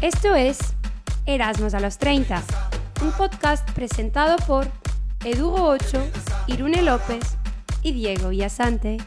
[0.00, 0.58] Esto es
[1.26, 2.42] Erasmus a los 30,
[3.02, 4.66] un podcast presentado por
[5.24, 5.98] Edugo Ocho,
[6.46, 7.36] Irune López
[7.82, 8.98] y Diego Villasante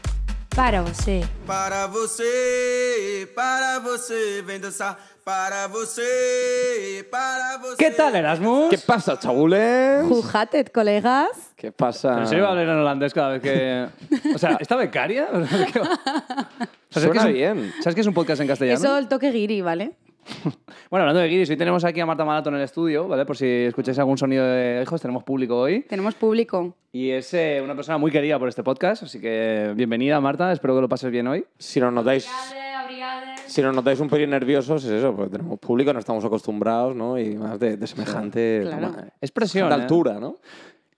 [0.54, 1.22] para você.
[1.46, 4.98] Para você, para você, dançar.
[5.24, 7.76] Para você, para você.
[7.76, 8.70] ¿Qué tal, Erasmus?
[8.70, 10.04] ¿Qué pasa, chabules?
[10.08, 11.52] Jujated, colegas.
[11.56, 12.18] ¿Qué pasa?
[12.18, 13.86] ¿En serio va a hablar en holandés cada vez que...?
[14.34, 15.28] O sea, ¿esta becaria?
[15.32, 15.66] O sea,
[16.90, 17.72] ¿sabes Suena que es un- bien.
[17.80, 18.78] ¿Sabes que es un podcast en castellano?
[18.78, 19.92] Eso el toque guiri, ¿vale?
[20.90, 23.24] Bueno, hablando de guiris, hoy tenemos aquí a Marta Malato en el estudio, ¿vale?
[23.24, 25.82] Por si escucháis algún sonido de hijos, tenemos público hoy.
[25.82, 26.74] Tenemos público.
[26.90, 30.50] Y es eh, una persona muy querida por este podcast, así que bienvenida, Marta.
[30.52, 31.44] Espero que lo pases bien hoy.
[31.58, 32.28] Si nos notáis,
[33.46, 37.16] si nos notáis un pelín nerviosos, es eso, porque tenemos público, no estamos acostumbrados, ¿no?
[37.18, 38.88] Y más de, de semejante Claro.
[38.88, 39.80] toma- Es presión, de ¿eh?
[39.82, 40.36] altura, ¿no?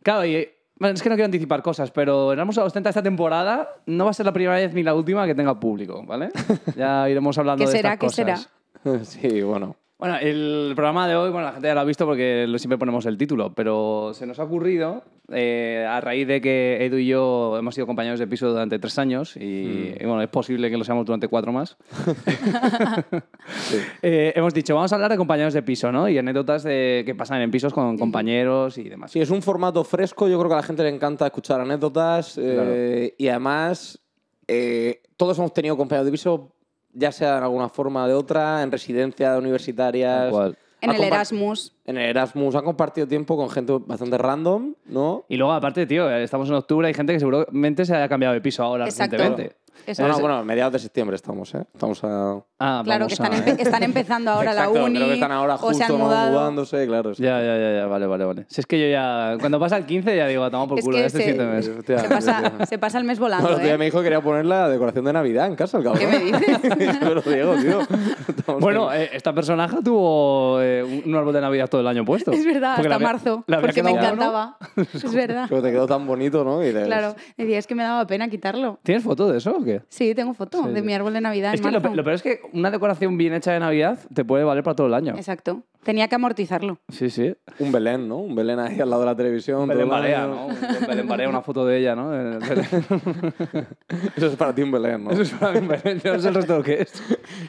[0.02, 0.48] Claro, y...
[0.78, 4.04] bueno, es que no quiero anticipar cosas, pero Erasmus a los 30 esta temporada no
[4.04, 6.30] va a ser la primera vez ni la última que tenga público, ¿vale?
[6.76, 7.92] Ya iremos hablando ¿Qué de será?
[7.92, 8.38] estas ¿Qué será?
[9.02, 9.76] sí, bueno.
[10.02, 13.06] Bueno, el programa de hoy, bueno, la gente ya lo ha visto porque siempre ponemos
[13.06, 17.56] el título, pero se nos ha ocurrido, eh, a raíz de que Edu y yo
[17.56, 20.82] hemos sido compañeros de piso durante tres años y, y, bueno, es posible que lo
[20.82, 21.76] seamos durante cuatro más,
[24.02, 26.08] eh, hemos dicho, vamos a hablar de compañeros de piso, ¿no?
[26.08, 29.12] Y anécdotas de, que pasan en pisos con compañeros y demás.
[29.12, 32.40] Sí, es un formato fresco, yo creo que a la gente le encanta escuchar anécdotas
[32.42, 34.00] eh, y además
[34.48, 36.56] eh, todos hemos tenido compañeros de piso,
[36.92, 40.30] ya sea de alguna forma o de otra, en residencias universitarias.
[40.30, 40.58] Cual.
[40.80, 41.72] En Ha el Erasmus.
[41.84, 45.24] En el Erasmus han compartido tiempo con gente bastante random, ¿no?
[45.28, 48.40] Y luego, aparte, tío, estamos en octubre, hay gente que seguramente se haya cambiado de
[48.40, 49.16] piso ahora Exacto.
[49.16, 49.61] recientemente.
[49.86, 51.64] Eso No, no, bueno, mediados de septiembre estamos, ¿eh?
[51.74, 52.38] Estamos a...
[52.58, 54.94] Ah, Claro, que están, a- empe- están empezando ahora Exacto, la uni.
[54.96, 55.98] creo que están ahora o justo se han ¿no?
[55.98, 56.30] mudado.
[56.30, 57.14] mudándose, claro.
[57.14, 57.22] sí.
[57.22, 58.46] Ya, ya, ya, ya, vale, vale, vale.
[58.48, 59.36] Si es que yo ya.
[59.40, 61.84] Cuando pasa el 15 ya digo, toma por Es culo, estoy se- siete meses.
[61.84, 62.66] Se pasa, hostia.
[62.66, 63.78] se pasa el mes No, volando, día ¿eh?
[63.78, 66.00] me dijo que quería poner la decoración de Navidad en casa, el cabrón.
[66.00, 67.00] ¿Qué me dices?
[67.00, 67.80] Yo lo digo, tío.
[68.28, 72.30] Estamos Bueno, eh, esta personaje tuvo eh, un árbol de Navidad todo el año puesto.
[72.32, 73.44] Es verdad, Porque hasta había- marzo.
[73.48, 74.00] había Porque me uno.
[74.00, 74.56] encantaba.
[74.94, 75.46] Es verdad.
[75.48, 76.64] Pero te quedó tan bonito, ¿no?
[76.64, 77.16] Y Claro.
[77.36, 78.78] Decía, es que me daba pena quitarlo.
[78.82, 79.82] ¿Tienes foto de eso o qué?
[79.88, 80.86] Sí, tengo foto Sí, de sí.
[80.86, 81.90] mi árbol de Navidad Es en que lo, marzo.
[81.90, 84.76] pe- lo peor es que una decoración bien hecha de Navidad te puede valer para
[84.76, 85.14] todo el año.
[85.16, 85.62] Exacto.
[85.82, 86.78] Tenía que amortizarlo.
[86.90, 87.34] Sí, sí.
[87.58, 88.18] Un Belén, ¿no?
[88.18, 89.62] Un Belén ahí al lado de la televisión.
[89.62, 90.26] Un Belén Barea.
[90.28, 90.46] ¿no?
[90.46, 92.12] Un Belén Barea, una foto de ella, ¿no?
[94.16, 95.10] Eso es para ti un Belén, ¿no?
[95.10, 96.92] Eso es para mí un Belén, yo no sé el resto lo que es.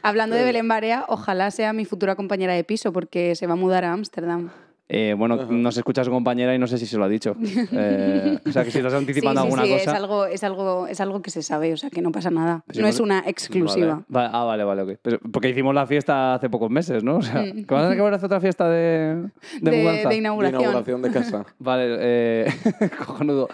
[0.01, 3.57] Hablando de Belén Barea, ojalá sea mi futura compañera de piso porque se va a
[3.57, 4.49] mudar a Ámsterdam.
[4.95, 7.35] Eh, bueno, nos escucha su compañera y no sé si se lo ha dicho.
[7.75, 9.91] Eh, o sea, que si estás anticipando sí, sí, alguna sí, cosa...
[9.91, 12.63] Es algo, es, algo, es algo que se sabe, o sea, que no pasa nada.
[12.75, 14.03] No es una exclusiva.
[14.07, 14.29] Vale.
[14.31, 14.99] Ah, vale, vale, ok.
[15.01, 17.17] Pero- porque hicimos la fiesta hace pocos meses, ¿no?
[17.17, 19.29] O sea, ¿que van a tener que hacer otra fiesta de,
[19.61, 20.01] de, De, mudanza?
[20.03, 20.61] de De inauguración.
[20.61, 21.45] inauguración de casa.
[21.59, 22.45] Vale, eh,
[23.05, 23.49] cojonudo.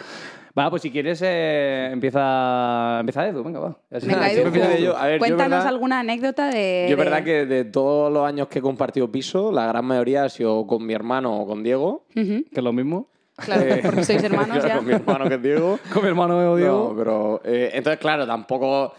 [0.59, 3.77] Va, pues si quieres, eh, empieza, empieza Edu, venga, va.
[3.91, 4.97] Así- Venga, Edu, empieza yo.
[4.97, 6.87] A ver, yo cuéntanos verdad- alguna anécdota de...
[6.89, 9.85] Yo es de- verdad que de todos los años que he compartido piso, la gran
[9.85, 12.05] mayoría ha sido con mi hermano o con Diego.
[12.15, 13.07] Ujú, Que es lo mismo.
[13.37, 14.75] claro, Eh, porque sois hermanos claro, ya.
[14.77, 15.79] Con mi hermano que es Diego.
[15.93, 16.89] Con mi hermano Diego.
[16.89, 17.41] No, pero.
[17.45, 18.93] eh, entonces, claro, tampoco.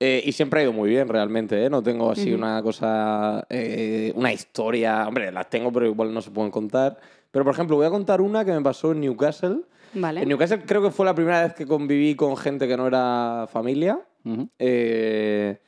[0.00, 1.70] eh, y siempre ha ido muy bien, realmente, ¿eh?
[1.70, 3.46] No tengo así una cosa.
[3.48, 5.06] eh, una historia.
[5.06, 6.98] Hombre, las tengo, pero igual no se pueden contar.
[7.30, 9.60] Pero, por ejemplo, voy a contar una que me pasó en Newcastle.
[9.96, 10.22] Vale.
[10.22, 13.48] En Newcastle creo que fue la primera vez que conviví con gente que no era
[13.50, 13.98] familia.
[14.24, 14.48] Ujú.
[14.58, 15.58] Eh,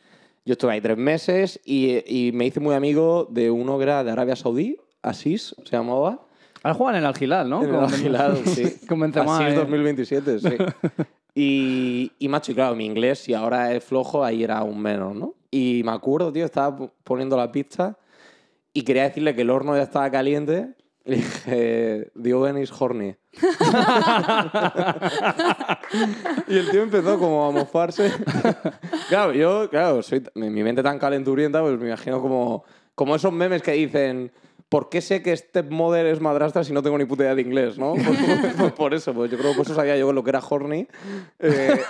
[0.44, 4.04] yo estuve ahí tres meses y, y me hice muy amigo de uno que era
[4.04, 6.20] de Arabia Saudí, Asís se llamaba.
[6.62, 7.62] Ahora juegan en el Algilal, ¿no?
[7.62, 8.78] En el Al-Hilal, sí.
[8.88, 9.56] Con Benzema, Asís eh.
[9.56, 10.48] 2027, sí.
[11.34, 15.14] Y, y macho, y claro, mi inglés, si ahora es flojo, ahí era aún menos,
[15.14, 15.34] ¿no?
[15.52, 17.96] Y me acuerdo, tío, estaba poniendo la pizza
[18.72, 20.74] y quería decirle que el horno ya estaba caliente.
[21.08, 22.12] Le dije,
[22.60, 23.16] is horny.
[26.48, 28.12] y el tío empezó como a mofarse.
[29.08, 32.64] claro, yo, claro, soy mi mente tan calenturienta, pues me imagino como,
[32.94, 34.30] como esos memes que dicen.
[34.68, 37.78] ¿Por qué sé que stepmother es madrastra si no tengo ni puta idea de inglés,
[37.78, 37.94] no?
[37.94, 40.40] Por, por- por eso, pues yo creo que por eso sabía yo lo que era
[40.46, 40.86] horny.
[41.38, 41.80] Eh,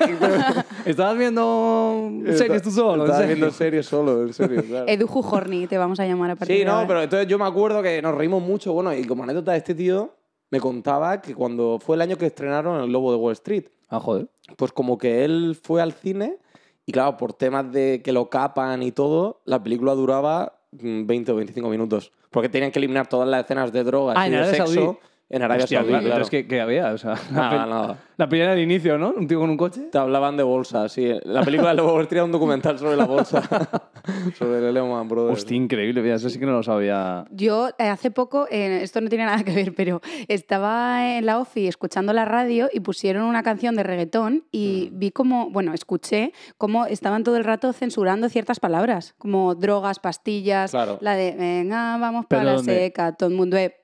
[0.87, 2.95] y- ¿Estabas viendo series tú solo?
[3.05, 3.35] ¿En Estaba serio?
[3.37, 4.87] viendo series solo, en serio, claro.
[4.89, 6.87] Edu Jujorni te vamos a llamar a partir Sí, de no, ahora.
[6.87, 8.73] pero entonces yo me acuerdo que nos reímos mucho.
[8.73, 10.15] Bueno, y como anécdota, este tío
[10.51, 13.99] me contaba que cuando fue el año que estrenaron El Lobo de Wall Street, Ah,
[13.99, 14.29] joder.
[14.57, 16.39] pues como que él fue al cine
[16.87, 21.33] y claro, por temas de que lo capan y todo, la película duraba mm, 20
[21.33, 22.13] o 25 minutos.
[22.31, 24.99] Porque tenían que eliminar todas las escenas de drogas Ah, y de sexo Saudí.
[25.31, 26.07] En Arabia Hostia, Saudí, claro.
[26.07, 26.93] Entonces, ¿qué, qué había?
[26.93, 27.99] O sea, la, Nada, pe- nada.
[28.17, 29.11] la primera del inicio, ¿no?
[29.11, 29.83] Un tío con un coche.
[29.93, 31.13] Te hablaban de bolsa, sí.
[31.25, 33.43] La película de Lobo era un documental sobre la bolsa.
[34.39, 35.39] sobre el Lehman Brothers.
[35.41, 37.25] Hostia, increíble, mira, eso sí que no lo sabía.
[37.31, 41.39] Yo eh, hace poco, eh, esto no tiene nada que ver, pero estaba en la
[41.41, 46.33] OFI escuchando la radio y pusieron una canción de reggaetón y vi como, bueno, escuché
[46.57, 50.99] cómo estaban todo el rato censurando ciertas palabras, como drogas, pastillas, Claro.
[51.01, 52.75] la de venga, vamos ¿Pero para la dónde?
[52.75, 53.75] seca, todo el mundo eh,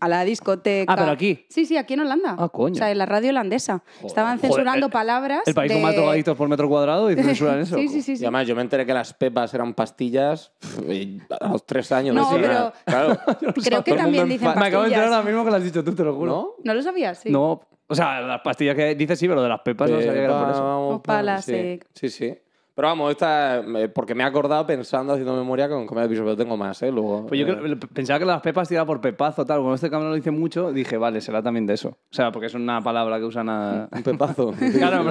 [0.00, 0.92] a la discoteca.
[0.92, 1.44] Ah, pero aquí.
[1.48, 2.36] Sí, sí, aquí en Holanda.
[2.38, 2.72] Ah, coño.
[2.72, 3.82] O sea, en la radio holandesa.
[4.04, 5.42] Estaban Joder, censurando el- palabras.
[5.46, 7.76] El país con de- más drogadictos por metro cuadrado y censuran eso.
[7.76, 8.12] Sí, sí, sí.
[8.12, 8.24] Y sí.
[8.24, 10.52] además yo me enteré que las pepas eran pastillas
[10.88, 12.14] y a los tres años.
[12.14, 13.18] No, decía, Claro.
[13.64, 15.12] Creo que también en dicen pa- Me acabo de enterar pastillas.
[15.12, 16.30] ahora mismo que lo has dicho tú, te lo juro.
[16.32, 16.48] ¿No?
[16.64, 17.18] ¿No lo sabías?
[17.18, 17.30] Sí.
[17.30, 20.24] No, o sea, las pastillas que dices sí, pero de las pepas no sabía que
[20.24, 20.38] era
[20.78, 21.42] por Pepa, eso.
[21.42, 21.80] sí.
[21.94, 22.34] Sí, sí.
[22.80, 26.22] Pero vamos, esta, eh, porque me he acordado pensando, haciendo memoria con comida de piso,
[26.24, 26.90] pero tengo más, ¿eh?
[26.90, 29.58] Luego, Pues yo eh, creo- pensaba que las pepas tiraba por pepazo, tal.
[29.58, 31.90] Como este cabrón lo dice mucho, dije, vale, será también de eso.
[31.90, 33.86] O sea, porque es una palabra que usan a...
[33.92, 34.54] Un pepazo.
[34.78, 35.04] claro,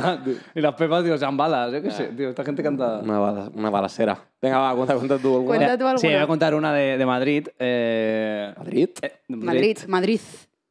[0.56, 1.71] y las pepas, tío, sean balas.
[1.71, 3.01] Yo qué sé, tío, esta gente canta...
[3.04, 4.18] una, bala- una balacera.
[4.42, 5.57] Venga, va, cuenta, cuenta tú alguna.
[5.57, 6.24] Cuenta tú Sí, voy alguna.
[6.24, 7.48] a contar una de, de Madrid.
[7.60, 8.89] eh, ¿Madrid?
[9.04, 10.19] eh, de Madrid, Madrid.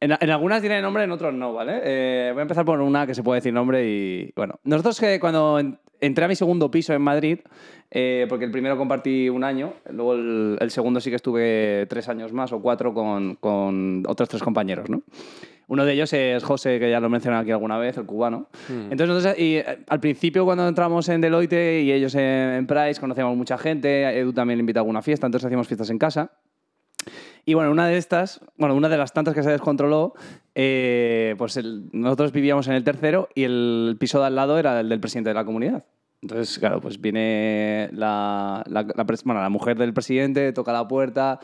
[0.01, 1.79] En, en algunas tiene nombre, en otros no, ¿vale?
[1.83, 4.33] Eh, voy a empezar por una que se puede decir nombre y...
[4.35, 5.61] Bueno, nosotros que cuando
[6.01, 7.39] entré a mi segundo piso en Madrid,
[7.91, 12.07] eh, porque el primero compartí un año, luego el, el segundo sí que estuve tres
[12.09, 15.01] años más o cuatro con, con otros tres compañeros, ¿no?
[15.67, 18.47] Uno de ellos es José, que ya lo he mencionado aquí alguna vez, el cubano.
[18.69, 22.99] Entonces, nosotros, y, eh, al principio cuando entramos en Deloitte y ellos en, en Price,
[22.99, 26.31] conocíamos mucha gente, Edu también le invitó a alguna fiesta, entonces hacíamos fiestas en casa.
[27.49, 30.13] Y bueno, una de estas, bueno, una de las tantas que se descontroló,
[30.53, 34.79] eh, pues el- nosotros vivíamos en el tercero y el piso de al lado era
[34.81, 35.83] el del presidente de la comunidad.
[36.21, 41.39] Entonces, claro, pues viene la, la, la bueno, la mujer del presidente, toca la puerta,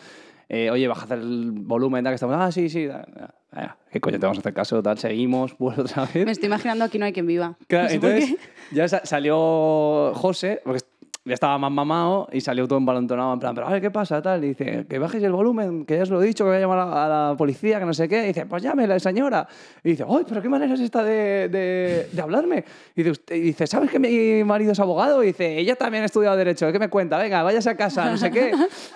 [0.47, 3.99] eh, oye, baja el volumen, tal, que estamos, ah, sí, sí, da- da- da- ¿qué
[3.99, 4.83] coño te vamos a hacer caso?
[4.83, 6.23] Tal, seguimos, pues otra vez.
[6.23, 7.57] Me estoy imaginando aquí no hay quien viva.
[7.65, 8.37] Claro, No sé por entonces
[8.71, 10.81] ya sa- salió José, porque
[11.27, 14.21] ya estaba más mamado y salió todo embalontonado en plan, pero a ver qué pasa,
[14.21, 14.43] tal.
[14.43, 16.59] Y dice, que bajes el volumen, que ya os lo he dicho, que voy a
[16.59, 18.25] llamar a, a la policía, que no sé qué.
[18.25, 19.47] Y dice, pues llámela, señora.
[19.83, 22.63] Y dice, ¡ay, pero qué manera es esta de, de, de hablarme!
[22.95, 25.23] Y dice, usted- y dice, ¿sabes que mi marido es abogado?
[25.23, 27.17] Y dice, ella también ha estudiado Derecho, ¿qué me cuenta?
[27.17, 28.51] Venga, váyase a casa, no sé qué.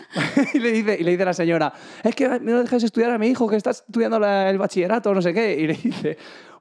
[0.54, 1.74] y, le dice, y le dice la señora,
[2.04, 5.22] es que no dejes estudiar a mi hijo, que está estudiando la- el bachillerato, no
[5.24, 5.56] sé qué.
[5.60, 6.18] Y le dice,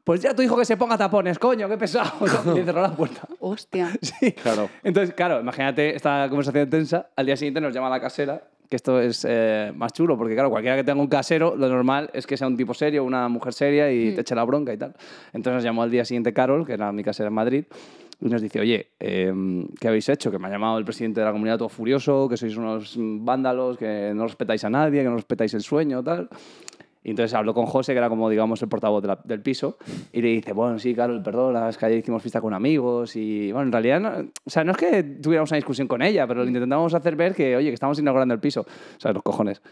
[0.09, 2.13] pues ya tu hijo que se ponga tapones, coño, qué pesado.
[2.55, 3.29] Y le cerró la puerta.
[3.41, 3.91] Hostia.
[4.01, 4.33] Sí.
[4.33, 4.71] Claro.
[4.83, 7.11] Entonces, claro, imagínate esta conversación tensa.
[7.15, 10.49] Al día siguiente nos llama la casera, que esto es eh, más chulo, porque claro,
[10.49, 13.53] cualquiera que tenga un casero, lo normal es que sea un tipo serio, una mujer
[13.53, 14.95] seria y te eche la bronca y tal.
[15.35, 17.65] Entonces nos llamó al día siguiente Carol, que era mi casera en Madrid,
[18.19, 19.31] y nos dice, oye, eh,
[19.79, 20.31] ¿qué habéis hecho?
[20.31, 23.77] Que me ha llamado el presidente de la comunidad todo furioso, que sois unos vándalos,
[23.77, 26.31] que no respetáis a nadie, que no respetáis el sueño, tal.
[27.05, 29.79] Y entonces habló con José, que era como, digamos, el portavoz de la- del piso,
[30.13, 33.51] y le dice, bueno, sí, Carol, perdona, es que ayer hicimos fiesta con amigos, y
[33.53, 34.11] bueno, en realidad, no,
[34.45, 37.35] o sea, no es que tuviéramos una discusión con ella, pero le intentamos hacer ver
[37.35, 38.61] que, oye, que estamos inaugurando el piso.
[38.63, 39.63] O sea, los cojones.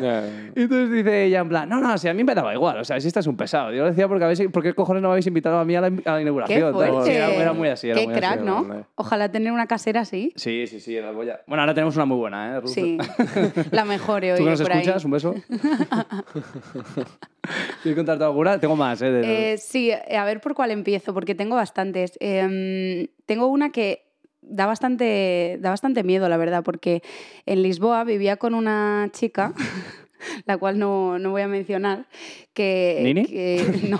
[0.00, 0.22] Ya.
[0.56, 2.84] Y entonces dice ella en plan, no, no, si a mí me daba igual, o
[2.84, 3.72] sea, si este es un pesado.
[3.72, 5.80] Yo lo decía porque, habéis, ¿por qué cojones no me habéis invitado a mí a
[5.80, 6.74] la, a la Qué inauguración?
[7.04, 8.44] Sí, era, era muy así, era Qué muy crack, así.
[8.46, 8.64] ¿no?
[8.64, 8.84] grande.
[8.94, 10.32] Ojalá tener una casera así.
[10.36, 11.40] Sí, sí, sí, era boya.
[11.46, 12.60] Bueno, ahora tenemos una muy buena, ¿eh?
[12.60, 12.68] Ruth?
[12.70, 12.98] Sí.
[13.70, 14.78] La mejor, he ¿Tú que oído nos por ahí.
[14.80, 15.04] escuchas?
[15.04, 15.34] Un beso.
[17.82, 18.58] ¿Quieres contarte alguna?
[18.60, 19.10] Tengo más, ¿eh?
[19.10, 22.16] de- Eh, sí, eh, a ver por cuál empiezo, porque tengo bastantes.
[22.20, 24.04] Em, tengo una que
[24.40, 27.02] da bastante, da bastante miedo, la verdad, porque
[27.46, 29.52] en Lisboa vivía con una chica,
[30.46, 32.06] la cual no, no voy a mencionar,
[32.52, 33.00] que...
[33.02, 33.24] ¿Nini?
[33.26, 33.98] que- no,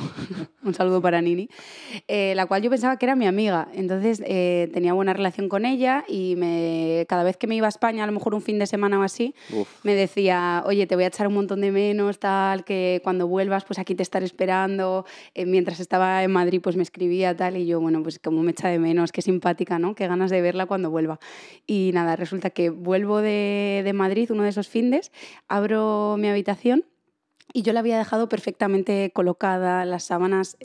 [0.64, 1.49] un saludo para Nini,
[2.09, 3.69] eh, la cual yo pensaba que era mi amiga.
[3.75, 7.69] Entonces eh, tenía buena relación con ella y me, cada vez que me iba a
[7.69, 9.69] España, a lo mejor un fin de semana o así, Uf.
[9.85, 13.64] me decía, oye, te voy a echar un montón de menos, tal, que cuando vuelvas,
[13.64, 15.04] pues aquí te estaré esperando.
[15.35, 18.52] Eh, mientras estaba en Madrid, pues me escribía, tal, y yo, bueno, pues como me
[18.52, 19.95] echa de menos, qué simpática, ¿no?
[19.95, 21.19] Qué ganas de verla cuando vuelva.
[21.66, 25.12] Y nada, resulta que vuelvo de, de Madrid uno de esos findes,
[25.49, 26.85] abro mi habitación
[27.52, 30.56] y yo la había dejado perfectamente colocada, las sábanas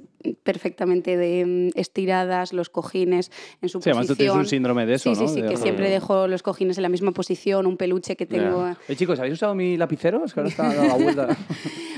[0.43, 4.33] perfectamente de, mm, estiradas, los cojines en su Sí, además tú posición.
[4.33, 5.27] tienes un síndrome de eso, sí, ¿no?
[5.27, 8.25] Sí, sí, De que siempre dejo los cojines en la misma posición, un peluche que
[8.25, 8.67] tengo.
[8.87, 10.23] Eh, chicos, ¿habéis usado mi lapicero?
[10.25, 11.37] Es que ahora está dando la vuelta.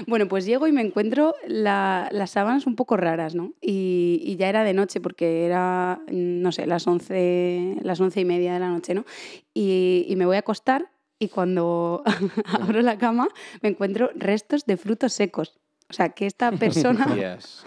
[0.08, 3.52] Bueno, pues llego y me encuentro la- las sábanas un poco raras, ¿no?
[3.62, 8.22] Y, y ya era de noche porque era, mm, no sé, las once, las once
[8.22, 9.06] y media de la noche, ¿no?
[9.54, 10.90] Y, y me voy a acostar
[11.20, 12.04] y cuando
[12.46, 13.28] abro la cama
[13.62, 15.60] me encuentro restos de frutos secos.
[15.90, 17.66] O sea, que esta persona Yes.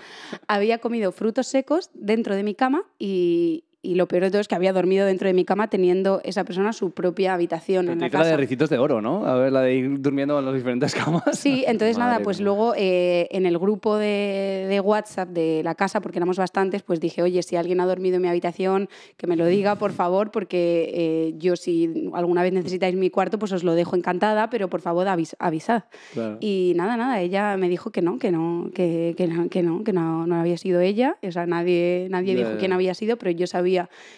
[0.49, 4.47] había comido frutos secos dentro de mi cama y, y lo peor de todo es
[4.49, 7.99] que había dormido dentro de mi cama teniendo esa persona su propia habitación Pero en
[8.01, 8.31] la hizo la casa.
[8.31, 9.27] de ricitos de oro, ¿no?
[9.27, 11.25] A ver, la de ir durmiendo en las diferentes camas.
[11.33, 12.45] Sí, entonces nada, pues mía.
[12.45, 17.01] luego eh, en el grupo de, de WhatsApp de la casa, porque éramos bastantes, pues
[17.01, 20.31] dije, oye, si alguien ha dormido en mi habitación, que me lo diga, por favor,
[20.31, 24.69] porque eh, yo si alguna vez necesitáis mi cuarto, pues os lo dejo encantada, pero
[24.69, 25.85] por favor avis- avisad.
[26.12, 26.39] Claro.
[26.41, 29.83] Y nada, nada, ella me dijo que no, que no, que, que no, que no,
[29.83, 31.17] que no, no había sido ella.
[31.23, 33.72] O sea, nadie, nadie Ya, dijo quién había sido, pero yo sabía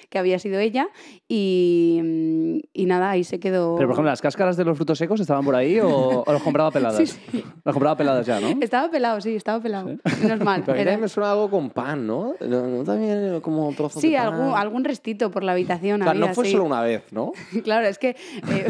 [0.09, 0.89] que había sido ella.
[1.29, 3.77] Y, mm, y nada, ahí se quedó.
[3.77, 6.43] Pero, por ejemplo, ¿las cáscaras de los frutos secos estaban por ahí o, o los
[6.43, 6.97] compraba peladas?
[7.09, 7.45] Sí, sí.
[7.65, 8.49] Las compraba peladas ya, ¿no?
[8.61, 9.91] Estaba pelado, sí, estaba pelado.
[10.23, 10.63] Menos mal.
[10.63, 12.35] Pero a mí era- también me suena algo con pan, ¿no?
[12.41, 14.35] ¿No, no también como trozos Sí, de pan?
[14.35, 16.03] algún, algún restito por la habitación.
[16.03, 16.53] O sea, había, no fue sí.
[16.53, 17.33] solo una vez, ¿no?
[17.65, 18.17] Claro, es que.
[18.49, 18.67] eh,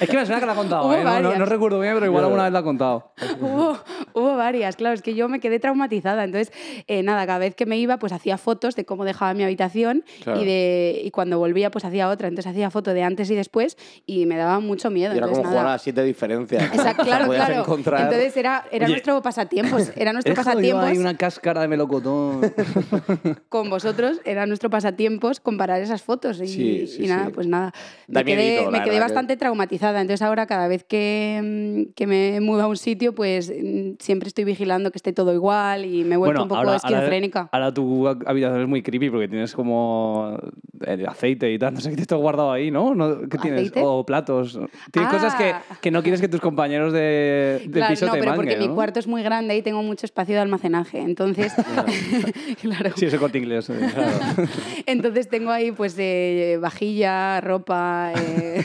[0.00, 1.04] Es que me suena que la ha contado, ¿eh?
[1.04, 3.12] No, no- no recuerdo bien, pero igual alguna vez la ha contado.
[3.40, 3.78] hubo,
[4.14, 6.24] hubo varias, claro, es que yo me quedé traumatizada.
[6.24, 6.52] Entonces,
[6.86, 10.04] eh, nada, cada vez que me iba, pues hacía fotos de cómo dejaba mi habitación
[10.22, 10.40] Claro.
[10.40, 12.28] y, de, y cuando volvía, pues hacía otra.
[12.28, 15.14] Entonces, hacía foto de antes y después y me daba mucho miedo.
[15.14, 16.62] Y era Entonces, como jugar a las siete diferencias.
[16.68, 16.74] ¿no?
[16.74, 17.60] Exacto, O sea, claro, podías claro.
[17.62, 18.00] encontrar...
[18.02, 22.40] Entonces era, era Oye, nuestro pasatiempos, era nuestro pasatiempos ahí una cáscara de melocotón.
[23.48, 27.32] con vosotros, era nuestro pasatiempos comparar esas fotos y, Sí, sí, y nada, sí.
[27.32, 27.72] pues nada.
[28.08, 32.06] Da Me quedé, me quedé que- bastante traumatizada, entonces ahora cada vez que, mm, que
[32.06, 36.04] me mudo a un sitio, pues mm, siempre estoy vigilando que esté todo igual y
[36.04, 37.48] me he vuelto un poco esquizofrénica.
[37.52, 40.38] Ahora, tu habitación es muy creepy porque tienes como
[40.86, 41.74] el aceite y tal.
[41.74, 42.94] No sé qué te está guardado ahí, ¿no?
[42.94, 43.20] ¿No?
[43.28, 43.60] ¿Qué tienes?
[43.62, 43.80] ¿Aceite?
[43.82, 44.58] O platos.
[44.92, 45.12] Tienes Ah.
[45.12, 48.30] cosas que, que no quieres que tus compañeros de, del Claro, piso no, te pero
[48.32, 51.00] manguen, porque mi cuarto es muy grande y tengo mucho espacio de almacenaje.
[51.00, 51.52] Entonces,
[52.60, 52.90] claro.
[52.96, 53.68] Sí, ese corte inglés.
[53.70, 54.48] eh, claro.
[54.86, 58.64] Entonces tengo ahí pues eh, vajilla, ropa, eh,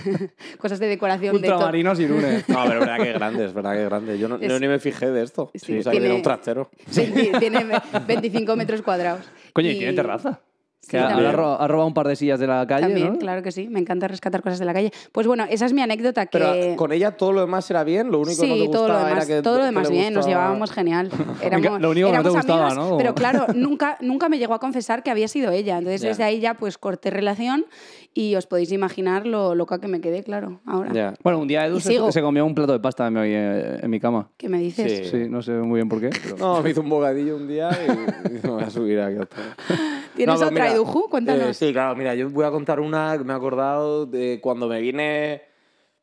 [0.60, 1.56] cosas de decoración de todo.
[1.58, 2.48] Ultramarinos y lunes.
[2.50, 4.20] No, pero verdad que grande, es verdad que grande.
[4.20, 5.50] Yo no, Es- yo ni me fijé de esto.
[5.56, 6.70] Sí, o sea, que tiene- era un trastero.
[6.90, 7.66] Sí, tiene
[8.08, 9.26] 25 metros cuadrados.
[9.54, 10.40] Coño, y tiene terraza.
[10.88, 13.20] Sí, Que ha, ha ha robado un par de sillas de la calle, También, ¿no?
[13.20, 13.68] claro que sí.
[13.68, 14.92] Me encanta rescatar cosas de la calle.
[15.12, 16.38] Pues bueno, esa es mi anécdota que...
[16.40, 18.88] Pero con ella todo lo demás era bien, lo único que no Sí, te todo
[18.88, 21.10] lo gustaba demás, era que todo lo demás bien, nos gustaba- llevábamos genial.
[21.42, 22.98] Éramos, Lo único que no te gustaba, amigas, ¿no?
[22.98, 25.78] Pero claro, nunca, nunca me llegó a confesar que había sido ella.
[25.78, 26.08] Entonces Ya.
[26.10, 27.66] desde ahí ya pues corté relación
[28.14, 30.92] y os podéis imaginar lo loca que me quedé, claro, ahora.
[30.94, 31.14] Ya.
[31.22, 33.90] Bueno, un día Edu se, se comió un plato de pasta en mi, eh, en
[33.90, 34.30] mi cama.
[34.38, 35.10] ¿Qué me dices?
[35.10, 35.24] Sí.
[35.26, 36.10] Sí, no sé muy bien por qué.
[36.24, 39.18] pero- No, me hizo un bocadillo un día y, y me voy a subir aquí.
[40.18, 41.10] ¿Tienes No, otra, mira, Eduju?
[41.10, 41.48] Cuéntanos.
[41.50, 44.68] eh, sí, claro, mira, yo voy a contar una que me he acordado de cuando
[44.68, 45.44] me vine.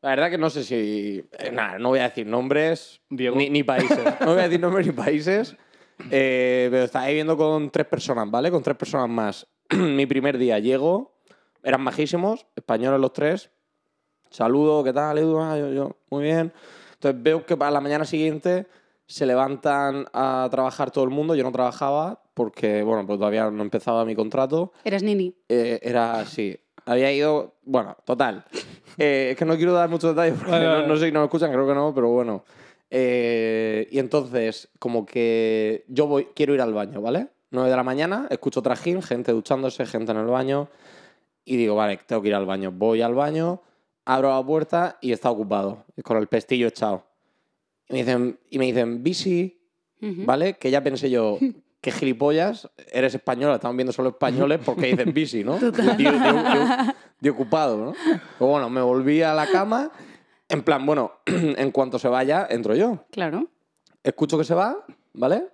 [0.00, 1.24] La verdad que no sé si.
[1.38, 3.36] eh, nada, no voy a decir nombres Diego.
[3.36, 3.98] ni, ni países.
[4.20, 5.56] No voy a decir nombres ni países.
[6.10, 8.50] eh, pero estaba viviendo con tres personas, ¿vale?
[8.50, 9.46] Con tres personas más.
[9.70, 11.14] Mi primer día llego,
[11.62, 13.50] eran majísimos, españoles los tres.
[14.30, 15.38] Saludo, ¿qué tal, Edu?
[15.40, 16.52] Ah, yo, yo, muy bien.
[16.94, 18.66] Entonces veo que para la mañana siguiente
[19.06, 21.34] se levantan a trabajar todo el mundo.
[21.34, 24.72] Yo no trabajaba porque, bueno, pues todavía no empezaba mi contrato.
[24.84, 25.34] Eres Nini.
[25.48, 26.58] Eh, era así.
[26.86, 27.54] Había ido.
[27.64, 28.44] Bueno, total.
[28.98, 30.86] Eh, es que no quiero dar muchos detalles porque Vale, no, vale.
[30.86, 32.44] no sé si nos escuchan, creo que no, pero bueno.
[32.90, 37.28] Eh, y entonces, como que yo voy, quiero ir al baño, ¿vale?
[37.50, 40.68] 9 de la mañana, escucho trajín, gente duchándose, gente en el baño.
[41.44, 42.70] Y digo, vale, tengo que ir al baño.
[42.72, 43.62] Voy al baño,
[44.04, 47.04] abro la puerta y está ocupado, con el pestillo echado.
[47.88, 49.60] Y me dicen, y me dicen bici,
[50.00, 50.24] Ujú.
[50.24, 50.54] ¿vale?
[50.54, 51.38] Que ya pensé yo,
[51.80, 55.58] qué gilipollas, eres española, estamos viendo solo españoles porque dicen bici, ¿no?
[55.58, 57.94] De, de- de- de ocupado, ¿no?
[58.38, 59.90] Pero bueno, me volví a la cama,
[60.48, 63.04] en plan, bueno, en cuanto se vaya, entro yo.
[63.10, 63.48] Claro.
[64.02, 65.48] Escucho que se va, ¿vale?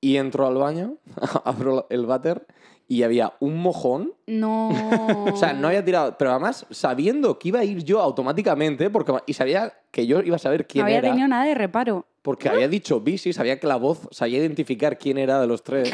[0.00, 0.96] Y entro al baño,
[1.44, 2.46] abro el váter
[2.88, 4.12] y había un mojón.
[4.26, 4.70] No.
[5.32, 9.12] O sea, no había tirado, pero además sabiendo que iba a ir yo automáticamente, porque,
[9.26, 11.08] y sabía que yo iba a saber No quién había era.
[11.10, 12.06] tenido nada de reparo.
[12.22, 15.92] Porque había dicho bici, sabía que la voz sabía identificar quién era de los tres.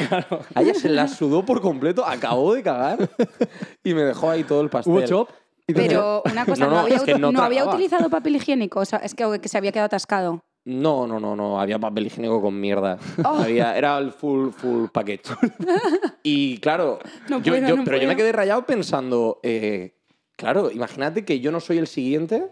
[0.55, 3.09] A ella se la sudó por completo, acabó de cagar
[3.83, 4.93] y me dejó ahí todo el pastel.
[4.93, 5.29] ¿Hubo chop?
[5.67, 8.35] Pero una cosa, No, no, no, había, es que uti- no no había utilizado papel
[8.37, 10.41] higiénico, o sea, es que, que se había quedado atascado.
[10.65, 12.97] No, no, no, no, había papel higiénico con mierda.
[13.23, 13.39] Oh.
[13.43, 15.23] Había, era el full, full package.
[16.23, 19.93] Y claro, No yo, puedo, yo- no pero yo me quedé rayado pensando, eh,
[20.37, 22.45] claro, imagínate que yo no soy el siguiente.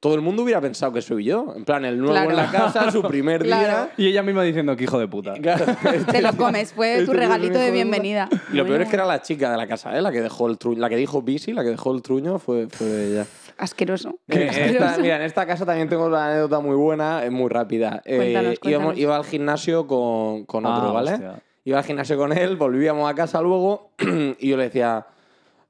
[0.00, 1.52] Todo el mundo hubiera pensado que soy yo.
[1.54, 2.30] En plan, el nuevo Claro.
[2.30, 3.62] en la casa, su primer Claro.
[3.66, 3.92] día.
[3.98, 5.34] Y ella misma diciendo que hijo de puta.
[5.40, 5.64] Claro,
[6.10, 8.28] Te lo comes, fue Este tu regalito de bienvenida.
[8.52, 10.00] Y lo peor es que era la chica de la casa, ¿eh?
[10.02, 12.66] La que dejó el truño, la que dijo bici, la que dejó el truño fue,
[12.68, 13.26] fue ella.
[13.58, 14.18] Asqueroso.
[14.28, 14.84] Eh, en Asqueroso.
[14.86, 18.02] esta, mira, en esta casa también tengo una anécdota muy buena, es muy rápida.
[18.04, 18.98] Eh, Cuéntanos, íbamos- cuéntanos.
[18.98, 21.12] iba al gimnasio con, con otro, Ah, ¿vale?
[21.12, 21.42] hostia.
[21.64, 23.92] Iba al gimnasio con él, volvíamos a casa luego
[24.38, 25.06] y yo le decía,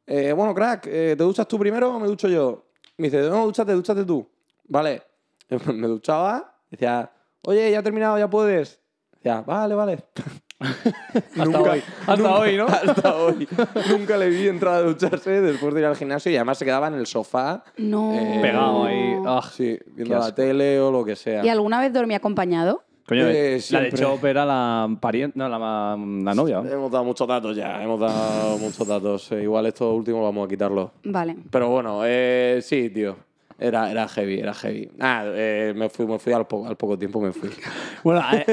[0.07, 2.67] eh, bueno, crack, eh, ¿te duchas tú primero o me ducho yo?
[2.97, 4.29] Me dice, no, dúchate, dúchate tú.
[4.65, 5.03] Vale.
[5.75, 7.11] Me duchaba, decía,
[7.45, 8.81] oye, ya he terminado, ya puedes.
[9.13, 9.99] Decía, vale, vale.
[11.39, 11.83] Hasta hoy.
[12.07, 12.67] Hasta hoy, ¿no?
[12.67, 13.49] Hasta hoy.
[13.91, 16.89] Nunca le vi entrar a ducharse después de ir al gimnasio y además se quedaba
[16.89, 17.65] en el sofá.
[17.77, 18.13] No.
[18.41, 19.15] Pegado ahí.
[19.27, 21.45] Ah, Sí, viendo la tele o lo que sea.
[21.45, 22.83] ¿Y alguna vez dormí acompañado?
[23.07, 23.93] Coño, Eh, la de.
[23.93, 26.59] Chop era la pariente, no, la, la novia.
[26.59, 29.33] Hemos dado muchos datos ya, hemos dado muchos datos.
[29.33, 30.93] Eh, igual esto último vamos a quitarlo.
[31.05, 31.37] Vale.
[31.51, 33.17] Pero bueno, eh, sí, tío.
[33.59, 34.91] Era, era heavy, era heavy.
[34.99, 37.51] Ah, eh, me fui, me fui al, po- al poco tiempo, me fui.
[38.05, 38.45] Bueno, eh,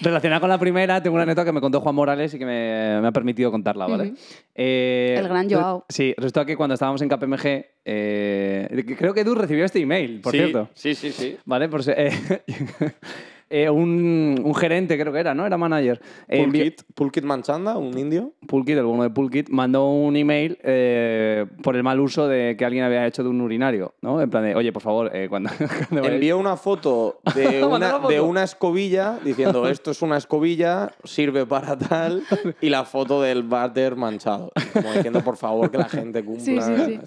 [0.00, 3.00] relacionada con la primera, tengo una anécdota que me contó Juan Morales y que me,
[3.00, 4.14] me ha permitido contarla, ¿vale?
[4.54, 5.84] Eh, El gran Joao.
[5.88, 10.32] Sí, resulta que cuando estábamos en KPMG, eh, creo que Edu recibió este email, por
[10.32, 10.68] sí, cierto.
[10.74, 11.36] Sí, sí, sí.
[11.44, 11.68] ¿Vale?
[11.68, 11.94] Por se-
[13.50, 15.44] eh, eh, un, un gerente, creo que era, ¿no?
[15.46, 16.00] Era manager.
[16.28, 18.32] Eh, Pulkit, Pulkit Manchanda, un indio.
[18.46, 22.64] Pulkit, el bueno de Pulkit, mandó un email eh, por el mal uso de que
[22.64, 24.20] alguien había hecho de un urinario, ¿no?
[24.22, 25.50] En plan de, oye, por favor, eh, cuando...
[25.88, 28.08] cuando Envió una foto de una, foto.
[28.08, 32.22] de una escobilla diciendo esto es una escobilla, sirve para tal,
[32.60, 34.52] y la foto del váter manchado.
[34.72, 36.44] Como diciendo, por favor, que la gente cumpla.
[36.44, 37.00] Sí, sí, sí.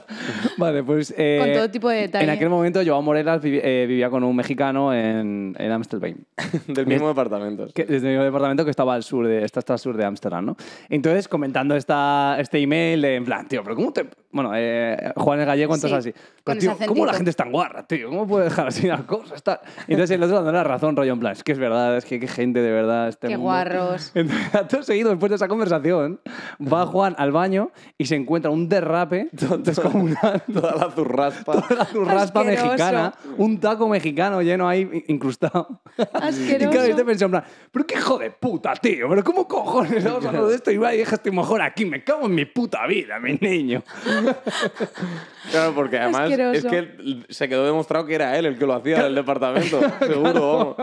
[0.56, 1.14] Vale, pues...
[1.16, 2.24] eh, Con todo tipo de detalle.
[2.24, 5.70] En aquel momento, Joao Morelas vivi- eh, vivía con un mexicano en, en
[6.68, 7.66] Del mismo departamento.
[7.74, 10.44] que- desde mi departamento que estaba al sur de, está hasta al sur de Ámsterdam,
[10.46, 10.56] ¿no?
[10.88, 14.06] Entonces, comentando esta, este email en plan, tío, pero ¿cómo te...?
[14.32, 16.20] Bueno, eh, Juan es gallego, entonces Sí, así.
[16.44, 18.08] Pero, tío, ¿cómo la gente es tan guarra, tío?
[18.08, 19.42] ¿Cómo puede dejar así las cosas?
[19.42, 19.60] tal?
[19.88, 22.20] Entonces el otro dándole la razón, rollo en plan, es que es verdad, es que
[22.20, 23.50] qué gente de verdad este Qué mundo".
[23.50, 24.12] guarros.
[24.14, 26.20] Entonces, acto seguido, después de esa conversación,
[26.60, 30.42] va Juan al baño y se encuentra un derrape descomunal.
[30.52, 31.54] Toda la zurraspa.
[31.76, 32.66] la zurraspa Asqueroso.
[32.66, 35.80] mexicana, un taco mexicano lleno ahí incrustado.
[36.12, 36.68] Asqueroso.
[36.68, 39.92] Y claro, este pensó en plan, pero qué hijo de puta, tío, pero cómo cojones
[39.96, 42.44] estamos hablando de esto y va y deja este mojón aquí, me cago en mi
[42.44, 43.82] puta vida, mi niño.
[45.50, 46.52] Claro, porque además Asqueroso.
[46.52, 49.80] es que se quedó demostrado que era él el que lo hacía en el departamento.
[50.00, 50.76] Seguro.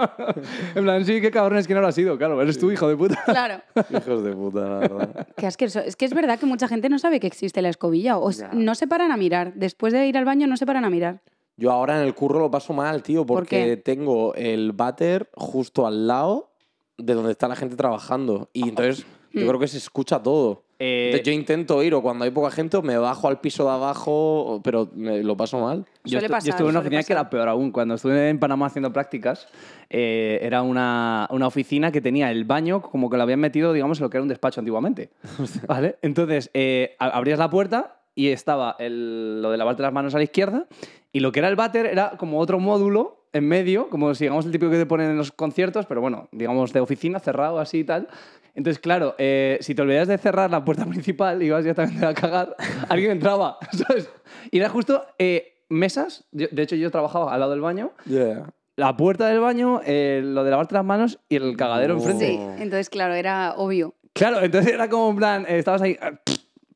[0.76, 2.88] En plan, sí, qué cabrón es que no lo ha sido, claro, eres tú, hijo
[2.90, 3.22] de puta.
[3.26, 3.62] Claro.
[3.90, 5.28] Hijos de puta, la verdad.
[5.38, 5.80] Qué asqueroso.
[5.80, 8.18] Es que es verdad que mucha gente no sabe que existe la escobilla.
[8.18, 8.50] O Ya.
[8.54, 9.54] no se paran a mirar.
[9.56, 11.22] Después de ir al baño no se paran a mirar.
[11.56, 13.78] Yo ahora en el curro lo paso mal, tío, ¿Por porque qué?
[13.78, 16.52] tengo el váter justo al lado
[16.98, 18.50] de donde está la gente trabajando.
[18.54, 19.48] Y entonces yo Mm.
[19.48, 20.64] creo que se escucha todo.
[20.80, 23.72] Eh, Entonces, yo intento ir o cuando hay poca gente me bajo al piso de
[23.72, 25.86] abajo, pero me lo paso mal.
[26.04, 27.18] Yo, pasar, yo estuve en una oficina que pasar.
[27.18, 27.72] era peor aún.
[27.72, 29.48] Cuando estuve en Panamá haciendo prácticas,
[29.90, 34.00] eh, era una, una oficina que tenía el baño como que lo habían metido, digamos,
[34.00, 35.10] en lo que era un despacho antiguamente.
[35.68, 35.96] ¿Vale?
[36.04, 40.18] Entonces, eh, a- abrías la puerta y estaba el- lo de lavarte las manos a
[40.20, 40.68] la izquierda
[41.12, 44.46] y lo que era el váter era como otro módulo en medio, como si digamos
[44.46, 47.80] el típico que te ponen en los conciertos, pero bueno, digamos de oficina, cerrado así
[47.80, 48.08] y tal.
[48.58, 52.14] Entonces, claro, eh, si te olvidas de cerrar la puerta principal y ibas directamente a
[52.14, 52.56] cagar,
[52.90, 54.10] alguien entraba, ¿sabes?
[54.52, 58.50] Y era justo eh, mesas, yo- de hecho yo trabajaba al lado del baño, Yeah.
[58.76, 61.98] la puerta del baño, eh, lo de lavarte las manos y el cagadero Oh.
[61.98, 62.28] enfrente.
[62.30, 62.40] Sí.
[62.58, 63.94] Entonces, claro, era obvio.
[64.14, 66.18] Claro, entonces era como en plan, eh, estabas ahí, eh,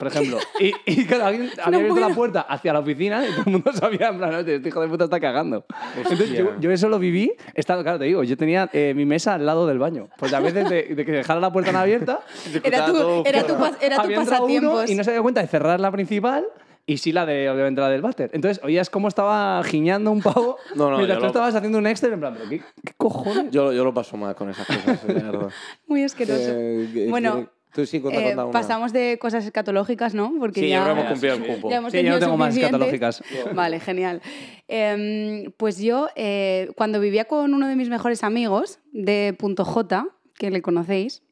[0.01, 3.43] por ejemplo, y, y claro, alguien había abierto la puerta hacia la oficina y todo
[3.45, 5.63] el mundo sabía, en plan, "Oye, este hijo de puta está cagando.
[5.95, 9.35] Entonces yo, yo eso lo viví, estando, claro, te digo, yo tenía eh, mi mesa
[9.35, 10.09] al lado del baño.
[10.17, 12.21] Pues a veces de, de que dejara la puerta abierta,
[12.63, 14.89] Era tu, era tu, pas- era tu había entrado uno pasatiempos.
[14.89, 16.47] y no se dio cuenta de cerrar la principal
[16.87, 18.31] y sí la de, obviamente, la del váter.
[18.33, 21.77] Entonces oías cómo estaba giñando un pavo No, no, mientras yo tú lo- estabas haciendo
[21.77, 23.51] un Excel en plan, ¿pero qué, qué cojones?
[23.51, 25.49] Yo, yo lo paso mal con esas cosas, de verdad.
[25.87, 26.41] Muy asqueroso.
[26.47, 28.51] Eh, que- bueno, que- tú sí, cuenta, eh, cuenta una.
[28.51, 30.33] pasamos de cosas escatológicas, ¿no?
[30.39, 31.69] Porque Sí, ya, ya hemos cumplido el cupo.
[31.69, 33.23] ya hemos Sí, yo no tengo más escatológicas.
[33.53, 34.21] Vale, genial.
[34.67, 40.07] Em, pues yo, eh, cuando vivía con uno de mis mejores amigos de Punto J,
[40.35, 41.23] que le conocéis,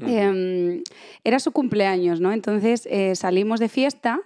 [0.00, 0.82] em,
[1.22, 2.32] era su cumpleaños, ¿no?
[2.32, 4.20] Entonces eh, salimos de fiesta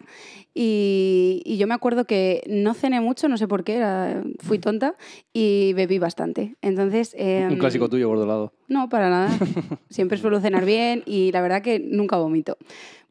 [0.60, 4.58] y, y yo me acuerdo que no cené mucho, no sé por qué, era- fui
[4.58, 4.96] tonta
[5.32, 6.56] y bebí bastante.
[6.62, 7.14] Entonces...
[7.14, 7.20] Un
[7.52, 8.52] em, clásico tuyo, bordolado.
[8.66, 9.28] no, para nada.
[9.88, 12.56] Siempre suelo cenar bien y la verdad que nunca vomito.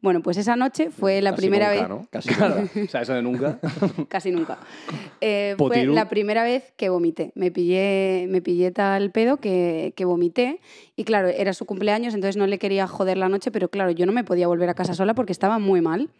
[0.02, 2.06] Bueno, pues esa noche fue la Casi primera nunca, vez, ¿no?
[2.10, 2.64] Casi nada.
[2.84, 3.58] O sea, eso de nunca.
[4.08, 4.58] casi nunca.
[5.22, 7.32] Eh, fue la primera vez que vomité.
[7.34, 10.60] Me pillé, me pillé tal pedo que, que vomité.
[10.96, 14.04] Y claro, era su cumpleaños, entonces no le quería joder la noche, pero claro, yo
[14.04, 16.10] no me podía volver a casa sola porque estaba muy mal.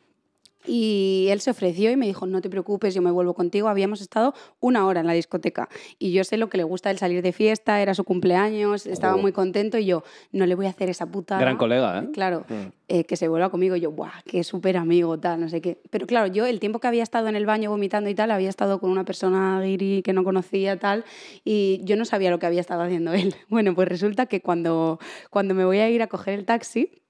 [0.68, 3.68] Y él se ofreció y me dijo, no te preocupes, yo me vuelvo contigo.
[3.68, 6.98] Habíamos estado una hora en la discoteca y yo sé lo que le gusta el
[6.98, 10.70] salir de fiesta, era su cumpleaños, estaba muy contento y yo, no le voy a
[10.70, 11.38] hacer esa puta...
[11.38, 12.08] Gran colega, ¿eh?
[12.12, 12.44] Claro,
[12.88, 13.76] eh, que se vuelva conmigo.
[13.76, 14.22] Y yo, ¡buah!
[14.24, 15.80] Qué súper amigo, tal, no sé qué.
[15.90, 18.48] Pero claro, yo el tiempo que había estado en el baño vomitando y tal, había
[18.48, 21.04] estado con una persona guiri que no conocía, tal,
[21.44, 23.34] y yo no sabía lo que había estado haciendo él.
[23.48, 24.98] Bueno, pues resulta que cuando,
[25.30, 27.02] cuando me voy a ir a coger el taxi,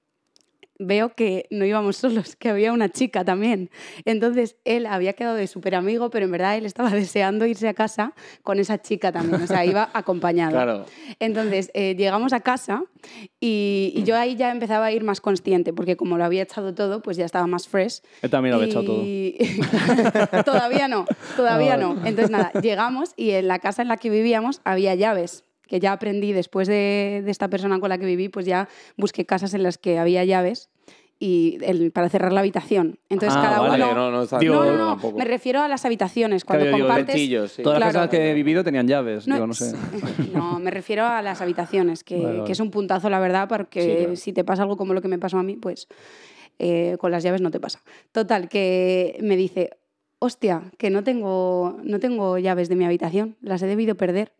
[0.79, 3.69] veo que no íbamos solos, que había una chica también.
[4.05, 7.73] Entonces él había quedado de súper amigo, pero en verdad él estaba deseando irse a
[7.73, 8.13] casa
[8.43, 10.53] con esa chica también, o sea, iba acompañado.
[10.53, 10.85] Claro.
[11.19, 12.83] Entonces eh, llegamos a casa
[13.39, 16.73] y, y yo ahí ya empezaba a ir más consciente, porque como lo había echado
[16.73, 18.01] todo, pues ya estaba más fresh.
[18.21, 20.43] Él también lo había echado todo.
[20.43, 21.93] Todavía no, todavía no.
[22.05, 25.93] Entonces nada, llegamos y en la casa en la que vivíamos había llaves que ya
[25.93, 29.63] aprendí después de, de esta persona con la que viví, pues ya busqué casas en
[29.63, 30.69] las que había llaves
[31.21, 32.97] y el- para cerrar la habitación.
[33.09, 33.93] Entonces Ah, cada vale, uno...
[33.93, 36.43] no, no, está Digo, no, no, no, me refiero a las habitaciones.
[36.45, 37.15] Cuando Claro, compartes...
[37.51, 37.61] Sí.
[37.61, 38.07] Todas las Claro.
[38.07, 39.73] casas que he vivido tenían llaves, digo, no sé.
[40.33, 42.43] No, me refiero a las habitaciones, que, Vale, vale.
[42.45, 44.15] que es un puntazo, la verdad, porque Sí, claro.
[44.15, 45.87] si te pasa algo como lo que me pasó a mí, pues
[46.57, 47.81] eh, con las llaves no te pasa.
[48.11, 49.71] Total, que me dice,
[50.19, 54.31] hostia, que no tengo, no tengo llaves de mi habitación, las he debido perder.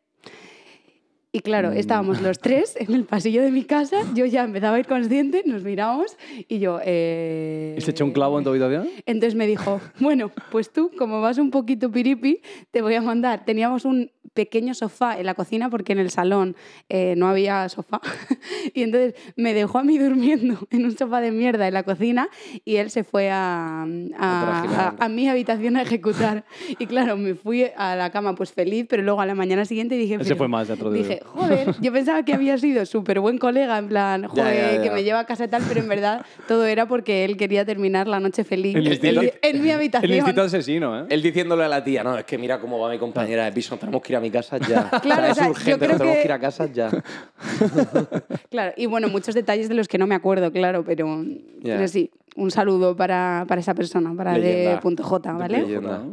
[1.32, 1.78] Y claro, Mm.
[1.78, 5.44] estábamos los tres en el pasillo de mi casa, yo ya empezaba a ir consciente,
[5.46, 6.80] nos miramos y yo...
[6.84, 7.76] Eh...
[7.78, 8.90] ¿Y se echó un clavo en tu habitación?
[9.06, 13.46] Entonces me dijo, bueno, pues tú, como vas un poquito piripi, te voy a mandar.
[13.46, 16.56] Teníamos un pequeño sofá en la cocina porque en el salón
[16.90, 18.02] eh, no había sofá.
[18.74, 22.30] y entonces me dejó a mí durmiendo en un sofá de mierda en la cocina
[22.66, 24.64] y él se fue a, a,
[24.98, 26.44] a- a mi habitación a ejecutar.
[26.80, 29.96] Y claro, me fui a la cama pues feliz, pero luego a la mañana siguiente
[29.96, 30.20] dije...
[30.36, 34.24] Fue más de- Dije, joder, yo pensaba que había sido súper buen colega, en plan,
[34.28, 34.94] joder, Ya, ya, que ya.
[34.94, 38.08] me lleva a casa y tal, pero en verdad todo era porque él quería terminar
[38.08, 40.10] la noche feliz El en, instinto- en mi habitación.
[40.12, 41.06] El instinto asesino, ¿eh?
[41.10, 43.78] Él diciéndole a la tía, no, es que mira cómo va mi compañera de piso,
[43.78, 44.90] tenemos que ir a mi casa ya.
[45.02, 46.40] Claro, o sea, o sea, es yo urgente, creo nos tenemos que- que ir a
[46.40, 46.90] casa ya.
[48.50, 51.24] Claro, y bueno, muchos detalles de los que no me acuerdo, claro, pero,
[51.64, 55.62] pero sí, un saludo para, para esa persona, para de punto J, ¿vale?
[55.62, 56.04] Leyenda.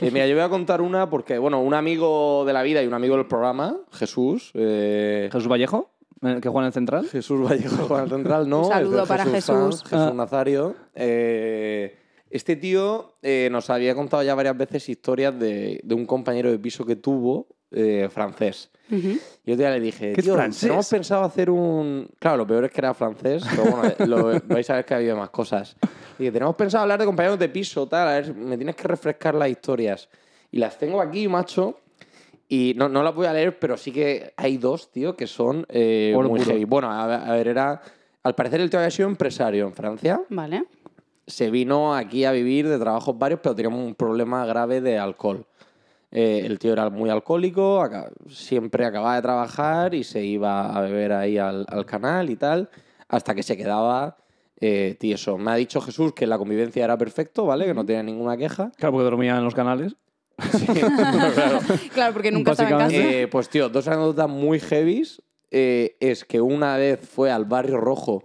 [0.00, 2.86] Eh, mira, yo voy a contar una porque, bueno, un amigo de la vida y
[2.86, 4.50] un amigo del programa, Jesús.
[4.54, 7.06] eh, Jesús Vallejo, que juega en el central.
[7.08, 8.60] Jesús Vallejo Juan Central, ¿no?
[8.62, 9.42] Un saludo es para Jesús.
[9.44, 10.12] Sanz, Jesús Ah.
[10.14, 10.76] Nazario.
[10.94, 11.96] Eh,
[12.32, 16.58] este tío eh, nos había contado ya varias veces historias de, de un compañero de
[16.58, 18.70] piso que tuvo eh, francés.
[18.90, 19.18] Ujú.
[19.44, 20.62] Y otro día le dije, ¿Qué tío, francés?
[20.62, 22.08] tenemos pensado hacer un...
[22.18, 24.98] Claro, lo peor es que era francés, pero bueno, lo, vais a ver que ha
[24.98, 25.76] habido más cosas.
[26.18, 28.86] Y que tenemos pensado hablar de compañeros de piso, tal, a ver, me tienes que
[28.86, 30.08] refrescar las historias.
[30.50, 31.78] Y las tengo aquí, macho,
[32.48, 35.64] y no, no las voy a leer, pero sí que hay dos, tío, que son
[35.70, 36.50] eh, Oro muy puro.
[36.50, 36.64] heavy.
[36.64, 37.80] Bueno, a ver, era...
[38.24, 40.20] Al parecer el tío había sido empresario en Francia.
[40.28, 40.64] Vale.
[41.26, 45.46] Se vino aquí a vivir de trabajos varios, pero teníamos un problema grave de alcohol.
[46.10, 47.82] Eh, el tío era muy alcohólico,
[48.28, 52.68] siempre acababa de trabajar y se iba a beber ahí al, al canal y tal,
[53.08, 54.18] hasta que se quedaba
[54.60, 55.38] eh, tieso.
[55.38, 57.64] Me ha dicho Jesús que la convivencia era perfecto, ¿vale?
[57.64, 58.70] Que no tenía ninguna queja.
[58.76, 59.96] Claro, porque dormía en los canales.
[61.94, 62.96] Claro, porque nunca estaba en casa.
[62.96, 65.22] Eh, pues tío, dos anécdotas muy heavies.
[65.50, 68.24] eh, es que una vez fue al Barrio Rojo.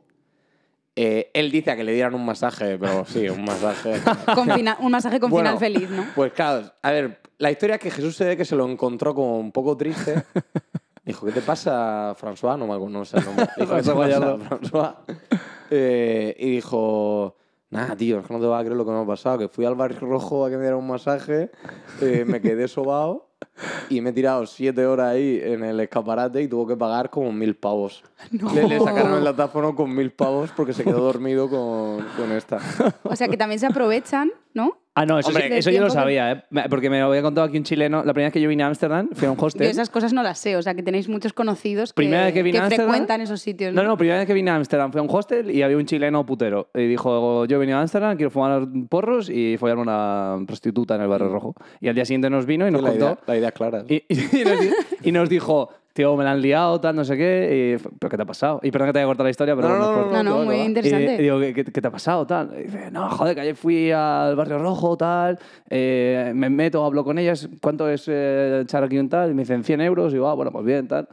[0.99, 4.01] Eh, él dice a que le dieran un masaje, pero sí, un masaje.
[4.33, 6.03] Con un masaje con Bueno, final feliz, ¿no?
[6.15, 9.13] Pues claro, a ver, la historia es que Jesús se ve que se lo encontró
[9.13, 10.23] como un poco triste.
[11.05, 12.57] Dijo, ¿qué te pasa, François?
[12.57, 13.47] No me acuerdo, no sé el nombre.
[13.57, 14.37] Dijo, ¿qué te pasa.
[14.37, 14.95] François?
[15.69, 17.35] Eh, y dijo,
[17.69, 19.49] nada, tío, es que no te vas a creer lo que me ha pasado, que
[19.49, 21.51] fui al Barrio Rojo a que me dieran un masaje,
[22.01, 23.26] eh, me quedé sobao
[23.89, 27.31] y me he tirado siete horas ahí en el escaparate y tuvo que pagar como
[27.31, 28.03] mil pavos.
[28.31, 32.59] Le, le sacaron el datáfono con mil pavos porque se quedó dormido con, con esta.
[33.03, 34.77] O sea, que también se aprovechan, ¿no?
[34.99, 36.43] Ah, no, eso, Hombre, sí- del eso yo lo sabía, ¿eh?
[36.69, 37.97] Porque me lo había contado aquí un chileno.
[38.03, 39.67] La primera vez que yo vine a Ámsterdam, fui a un Yo hostel.
[39.67, 42.41] esas cosas no las sé, o sea, que tenéis muchos conocidos que, Primera vez que
[42.41, 43.83] vine a Ámsterdam- frecuentan esos sitios, ¿no?
[43.83, 45.85] No, no, primera vez que vine a Ámsterdam fui a un hostel y había un
[45.85, 46.69] chileno putero.
[46.73, 51.01] Y dijo, yo he venido a Ámsterdam, quiero fumar porros y follarme una prostituta en
[51.01, 51.53] el barrio rojo.
[51.79, 53.05] Y al día siguiente nos vino y nos la, contó...
[53.05, 53.83] idea, la idea es clara.
[53.87, 54.69] Y, y nos, di-
[55.03, 57.75] y nos dijo, tío, me la han liado, tal, no sé qué.
[57.75, 58.59] Y, ¿Pero qué te ha pasado?
[58.61, 60.57] Y perdón que te haya cortado la historia, pero No, no, No, no, va, muy
[60.57, 61.15] interesante.
[61.15, 62.27] y digo, ¿qué, te ha pasado?
[62.27, 62.53] Tal.
[62.59, 65.39] Y dice, no, joder, que ayer fui al Barrio Rojo, tal,
[65.71, 69.31] eh, me meto, hablo con ellas, ¿cuánto es eh, echar aquí un tal?
[69.31, 71.07] Y me dicen 100 euros, y digo, ah, bueno, pues bien, tal.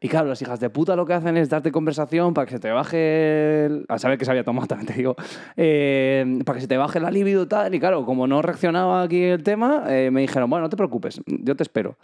[0.00, 2.60] Y claro, las hijas de puta lo que hacen es darte conversación para que se
[2.60, 5.16] te baje, el- a saber que se había tomado también, te digo,
[5.56, 7.74] eh, para que se te baje la libido tal.
[7.74, 11.20] Y claro, como no reaccionaba aquí el tema, eh, me dijeron, bueno, no te preocupes,
[11.26, 11.96] yo te espero.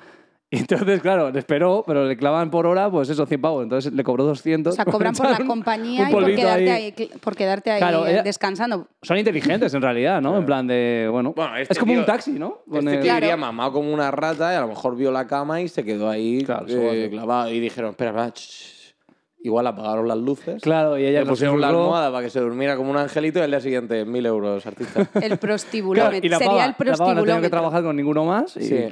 [0.55, 3.63] Y entonces, claro, le esperó, pero le clavan por hora, pues eso, 100 pavos.
[3.65, 4.73] Entonces le cobró 200.
[4.73, 6.83] O sea, cobran por la compañía y por quedarte ahí.
[6.85, 8.87] ahí, cl- por quedarte ahí Claro, ella- descansando.
[9.03, 10.37] Son inteligentes en realidad, ¿no?
[10.39, 12.61] En plan de, bueno, Bueno, este es como tío- un taxi, ¿no?
[12.69, 13.27] Con Este el- tío Claro.
[13.27, 16.09] iría mamado como una rata y a lo mejor vio la cama y se quedó
[16.09, 17.51] ahí Claro, eh, clavado.
[17.51, 18.95] Y dijeron, espera, espera, ch, ch".
[19.43, 20.63] igual apagaron las luces.
[20.63, 23.43] Claro, y ella Le pusieron la almohada para que se durmiera como un angelito y
[23.43, 25.01] al día siguiente, mil euros, artista.
[25.01, 26.27] El Claro, prostibulómetro.
[26.27, 27.51] y la Sería pava, el la pava no tenía que prostibulómetro.
[27.51, 28.57] trabajar con ninguno más.
[28.57, 28.65] Y...
[28.65, 28.85] Sí.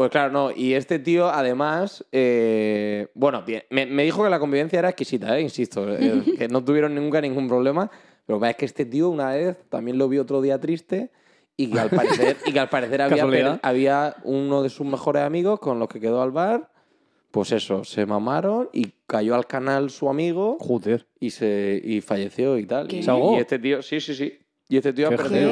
[0.00, 0.50] Pues claro, no.
[0.50, 5.42] Y este tío, además, eh, bueno, me, me dijo que la convivencia era exquisita, ¿eh?
[5.42, 7.90] insisto, eh, que no tuvieron nunca ningún problema.
[8.24, 11.10] Pasa es que este tío una vez también lo vi otro día triste
[11.54, 15.60] y que al parecer, y que al parecer había, había uno de sus mejores amigos
[15.60, 16.72] con los que quedó al bar.
[17.30, 21.08] Pues eso, se mamaron y cayó al canal su amigo Joder.
[21.20, 22.88] y, se, y falleció y tal.
[22.88, 23.00] ¿Qué?
[23.00, 24.38] Y, este tío, sí, sí, sí.
[24.66, 25.50] Y este tío ha Qué perdido.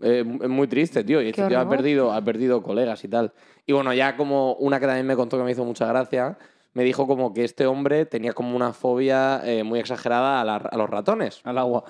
[0.00, 1.22] Eh, es muy triste, tío.
[1.22, 3.32] Y este tío ha perdido, ha perdido colegas y tal.
[3.66, 6.36] Y bueno, ya como una que también me contó que me hizo mucha gracia,
[6.74, 10.56] me dijo como que este hombre tenía como una fobia eh, muy exagerada a, la-
[10.56, 11.40] a los ratones.
[11.44, 11.84] Al agua.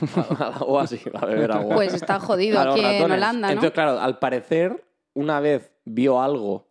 [0.38, 1.74] Al agua, sí, a beber agua.
[1.74, 3.10] Pues está jodido A aquí en.
[3.12, 3.52] Holanda, ¿no?
[3.52, 4.82] Entonces, claro, al parecer,
[5.14, 6.68] una vez vio algo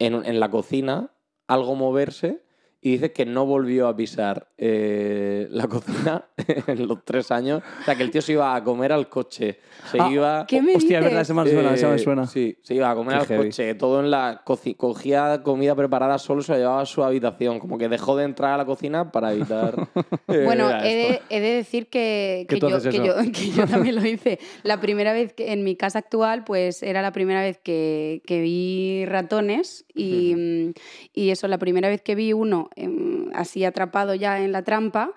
[0.00, 1.10] en, en la cocina,
[1.46, 2.42] algo moverse,
[2.80, 6.24] y dice que no volvió a pisar eh, la cocina
[6.66, 7.62] en los tres años.
[7.80, 9.58] O sea, que el tío se iba a comer al coche.
[9.90, 10.46] Se Ah, iba...
[10.46, 12.26] ¿Qué me Hostia, es verdad, ese me suena, ese me Eh, suena.
[12.26, 13.44] Sí, se iba a comer Qué al heavy.
[13.48, 17.78] coche, todo en la cogía comida preparada solo, se la llevaba a su habitación, como
[17.78, 19.74] que dejó de entrar a la cocina para evitar.
[20.28, 23.96] eh, Bueno, he de, he de decir que, Que yo, que, yo, que yo también
[23.96, 24.38] lo hice.
[24.62, 28.40] La primera vez que en mi casa actual, pues era la primera vez que, que
[28.40, 30.72] vi ratones y, mm,
[31.12, 32.67] y eso, la primera vez que vi uno
[33.34, 35.12] así atrapado ya en la trampa.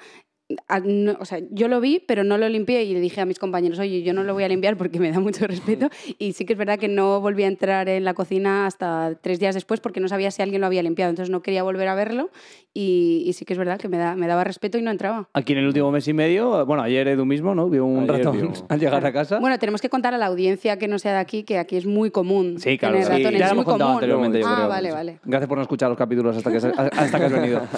[0.67, 3.25] A- no- o sea, yo lo vi, pero no lo limpié y le dije a
[3.25, 5.89] mis compañeros, oye, yo no lo voy a limpiar porque me da mucho respeto.
[6.17, 9.39] Y sí que es verdad que no volví a entrar en la cocina hasta tres
[9.39, 11.09] días después porque no sabía si alguien lo había limpiado.
[11.09, 12.29] Entonces no quería volver a verlo
[12.73, 15.27] y, y sí que es verdad que me, da, me daba respeto y no entraba.
[15.33, 17.69] Aquí en el último mes y medio, bueno, ayer Edu mismo, ¿no?
[17.69, 18.51] Vio un Ayer ratón vio.
[18.69, 19.39] al llegar a casa.
[19.39, 21.85] Bueno, tenemos que contar a la audiencia que no sea de aquí que aquí es
[21.85, 22.95] muy común sí, claro.
[22.95, 23.13] tener sí.
[23.23, 23.39] ratones.
[23.39, 23.97] Ya es lo muy hemos contado común.
[24.03, 24.67] anteriormente, yo ah, creo.
[24.69, 25.19] vale, vale.
[25.25, 26.57] Gracias por no escuchar los capítulos hasta que,
[26.97, 27.61] hasta que has venido.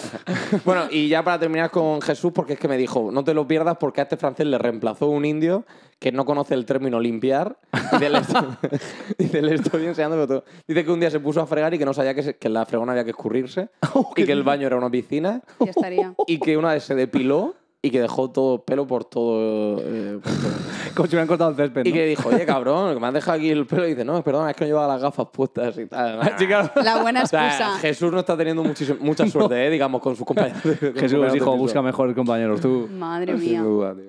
[0.66, 3.48] Bueno, y ya para terminar con Jesús, porque es que me dijo, no te lo
[3.48, 5.66] pierdas porque a este francés le reemplazó un indio
[6.00, 7.58] que no conoce el término limpiar.
[7.92, 8.48] Dice, le estoy,
[9.20, 9.94] dice, le estoy
[10.28, 10.44] todo.
[10.68, 12.48] Dice que un día se puso a fregar y que no sabía que, se- que
[12.48, 13.70] en la fregona había que escurrirse
[14.16, 16.14] y que el baño era una piscina Ya estaría.
[16.26, 17.54] y que una vez se depiló
[17.86, 19.78] y que dejó todo pelo por todo.
[19.82, 20.52] eh, por todo.
[20.96, 21.86] Como si hubieran cortado el césped.
[21.86, 21.94] Y ¿no?
[21.96, 23.86] que dijo, oye, cabrón, que me has dejado aquí el pelo.
[23.86, 26.20] Y dice, no, perdona, es que no llevaba las gafas puestas y tal.
[26.82, 27.80] La buena O sea, excusa.
[27.80, 30.62] Jesús no está teniendo mucha suerte, eh, digamos, con sus compañeros.
[30.96, 31.58] Jesús, piso.
[31.58, 32.88] busca mejores compañeros tú.
[32.90, 33.62] Madre mía.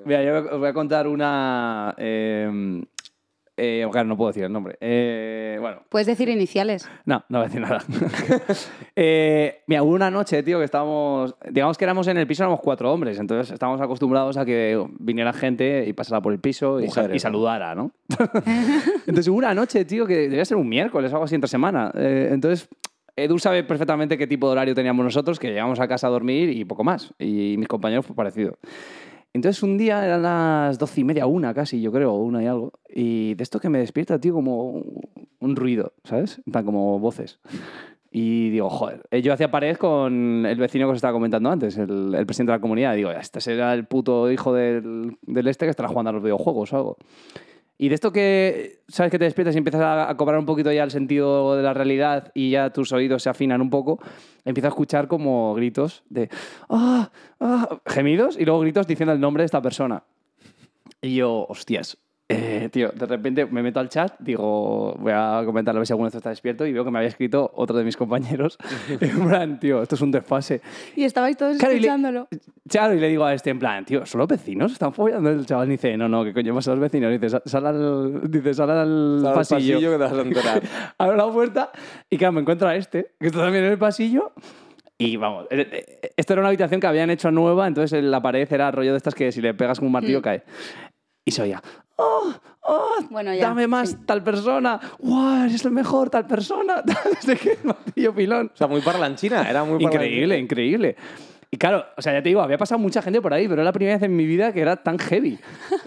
[0.05, 1.97] Mira, yo os voy a contar una...
[1.99, 2.81] Eh,
[3.57, 4.77] eh, claro, no puedo decir el nombre.
[4.81, 6.88] Eh, bueno, Puedes decir iniciales.
[7.05, 7.85] no, no voy a decir nada.
[8.97, 11.37] eh, mira, hubo una noche, tío, que estábamos...
[11.51, 13.19] Digamos que éramos en el piso, éramos cuatro hombres.
[13.19, 17.19] Entonces estábamos acostumbrados a que viniera gente y pasara por el piso y, y ¿no?
[17.19, 17.93] saludara, ¿no?
[19.07, 21.93] entonces hubo una noche, tío, que debía ser un miércoles o algo así entre semana.
[21.95, 22.69] Eh, entonces...
[23.17, 26.51] Edu sabe perfectamente qué tipo de horario teníamos nosotros, que llegamos a casa a dormir
[26.51, 27.14] y poco más.
[27.17, 28.59] Y mis compañeros fue parecido.
[29.35, 32.73] Entonces un día eran las doce y media, una casi, yo creo, una y algo.
[32.88, 34.85] Y de esto que me despierta, tío, como
[35.40, 36.40] un ruido, ¿sabes?
[36.51, 37.40] Plan, como voces.
[38.12, 41.77] Y digo, joder, eh, yo hacía pared con el vecino que os estaba comentando antes,
[41.77, 42.94] el, el presidente de la comunidad.
[42.94, 46.23] Y digo, este será el puto hijo del, del este que estará jugando a los
[46.23, 46.97] videojuegos o algo.
[47.77, 49.11] Y de esto que, ¿sabes?
[49.11, 52.31] Que te despiertas y empiezas a, cobrar un poquito ya el sentido de la realidad
[52.35, 53.99] y ya tus oídos se afinan un poco,
[54.45, 56.29] empiezo a escuchar como gritos de
[56.69, 57.11] ¡ah!
[57.41, 57.81] ¡ah!
[57.87, 60.05] gemidos y luego gritos diciendo el nombre de esta persona.
[61.03, 65.75] Y yo, hostias, eh, tío, de repente me meto al chat, digo, voy a comentar
[65.77, 67.77] a ver si alguno de estos está despierto y veo que me había escrito otro
[67.77, 68.57] de mis compañeros.
[69.01, 70.63] en plan, tío, esto es un desfase.
[70.97, 72.29] Y estabais todos Claro, y le- escuchándolo.
[72.69, 74.73] Claro, y le digo a este, en plan, tío, ¿son los vecinos?
[74.73, 75.29] ¿Están follando?
[75.31, 77.13] El chaval dice, no, no, que coño más son los vecinos.
[77.13, 79.75] Dice, "Sal- al, dice, sal al Sal al pasillo.
[79.75, 80.63] pasillo que te vas a enterar.
[80.99, 81.73] Abro la puerta
[82.09, 84.33] y claro, me encuentro a este, que está también en el pasillo.
[84.97, 85.69] Y vamos, eh,
[86.03, 88.97] eh, esto era una habitación que habían hecho nueva, entonces la pared era rollo de
[88.97, 90.23] estas que si le pegas con un martillo Mm.
[90.23, 90.43] cae.
[91.25, 91.63] Y se oía,
[91.97, 92.33] ¡oh!
[92.63, 92.97] ¡oh!
[93.11, 93.97] Bueno, ya, dame más sí.
[94.05, 94.79] tal persona!
[94.99, 95.45] ¡Guau!
[95.45, 96.83] ¡Eres el mejor tal persona!
[97.21, 98.51] Desde que el martillo pilón.
[98.53, 100.97] O sea, muy parlanchina, era muy Increíble, increíble.
[101.55, 103.64] Y claro, o sea, ya te digo, había pasado mucha gente por ahí, pero era
[103.64, 105.38] la primera vez en mi vida que era tan heavy.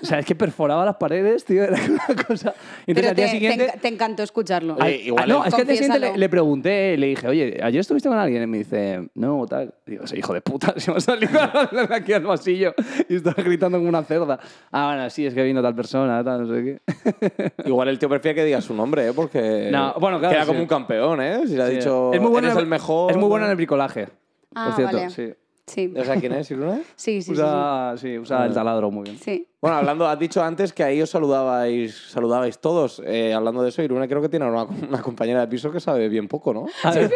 [0.01, 2.53] O sea, es que perforaba las paredes, tío, era una cosa.
[2.85, 3.65] Y Pero entonces al día te, siguiente.
[3.65, 4.77] te enca- te encantó escucharlo.
[4.79, 7.59] Ay, igual ah, no, es que al día siguiente le, le pregunté, le dije, oye,
[7.61, 8.43] ¿ayer estuviste con alguien?
[8.43, 9.73] Y me dice, no, tal.
[9.85, 11.37] Digo, sí, hijo de puta, se me ha salido
[11.89, 12.73] aquí al pasillo
[13.09, 14.39] y estaba gritando como una cerda.
[14.71, 17.51] Ah, bueno, sí, es que vino tal persona, tal, no sé qué.
[17.65, 19.11] Igual el tío prefiere que diga su nombre, ¿eh?
[19.13, 20.47] Porque No, bueno, claro, queda sí.
[20.47, 21.41] como un campeón, ¿eh?
[21.45, 21.75] Si le ha Sí.
[21.75, 23.11] dicho, es muy bueno eres el mejor...
[23.11, 24.07] Es muy bueno en el bricolaje.
[24.55, 25.09] Ah, por cierto, vale.
[25.09, 25.33] sí.
[25.67, 26.81] Sí, ¿O sea, quién es, Irune?
[26.95, 27.23] sí, sí.
[27.23, 29.17] sí, Usa, sí, usa el taladro muy bien.
[29.19, 29.47] sí.
[29.67, 29.71] Sí.
[29.71, 33.01] Bueno, hablando, has dicho antes que ahí os saludabais, saludabais todos.
[33.05, 36.09] Eh, hablando de eso, Irune creo que tiene una, una compañera de piso que sabe
[36.09, 36.65] bien poco, ¿no?
[36.83, 37.11] A ver,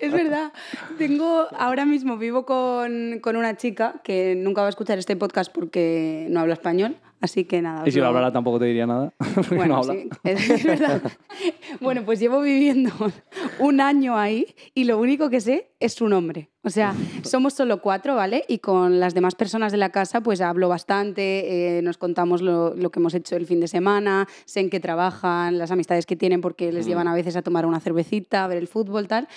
[0.00, 0.52] Es verdad.
[0.98, 5.52] Tengo, ahora mismo vivo con, con una chica que nunca va a escuchar este podcast
[5.52, 6.96] porque no habla español.
[7.20, 7.82] Así que nada.
[7.84, 9.12] y si lo lo- hablara tampoco te diría nada.
[9.34, 9.92] porque Bueno, no habla.
[9.94, 11.02] sí, es, es verdad.
[11.80, 12.92] Bueno, pues llevo viviendo
[13.58, 16.50] un año ahí y lo único que sé es su nombre.
[16.62, 18.44] O sea, somos solo cuatro, ¿vale?
[18.46, 22.74] Y con las demás personas de la casa pues hablo bastante, eh, nos contamos lo,
[22.74, 26.16] lo que hemos hecho el fin de semana, sé en qué trabajan, las amistades que
[26.16, 29.28] tienen porque les llevan a veces a tomar una cervecita, a ver el fútbol, tal.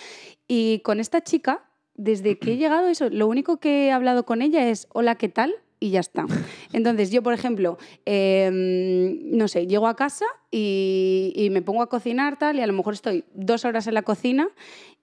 [0.48, 1.64] Y con esta chica,
[1.96, 5.30] desde que he llegado, eso, lo único que he hablado con ella es hola, ¿qué
[5.30, 5.54] tal?
[5.80, 6.26] Y ya está.
[6.74, 11.90] Entonces, yo, por ejemplo, eh, no sé, llego a casa y, y me pongo a
[11.90, 14.48] cocinar tal, y a lo mejor estoy dos horas en la cocina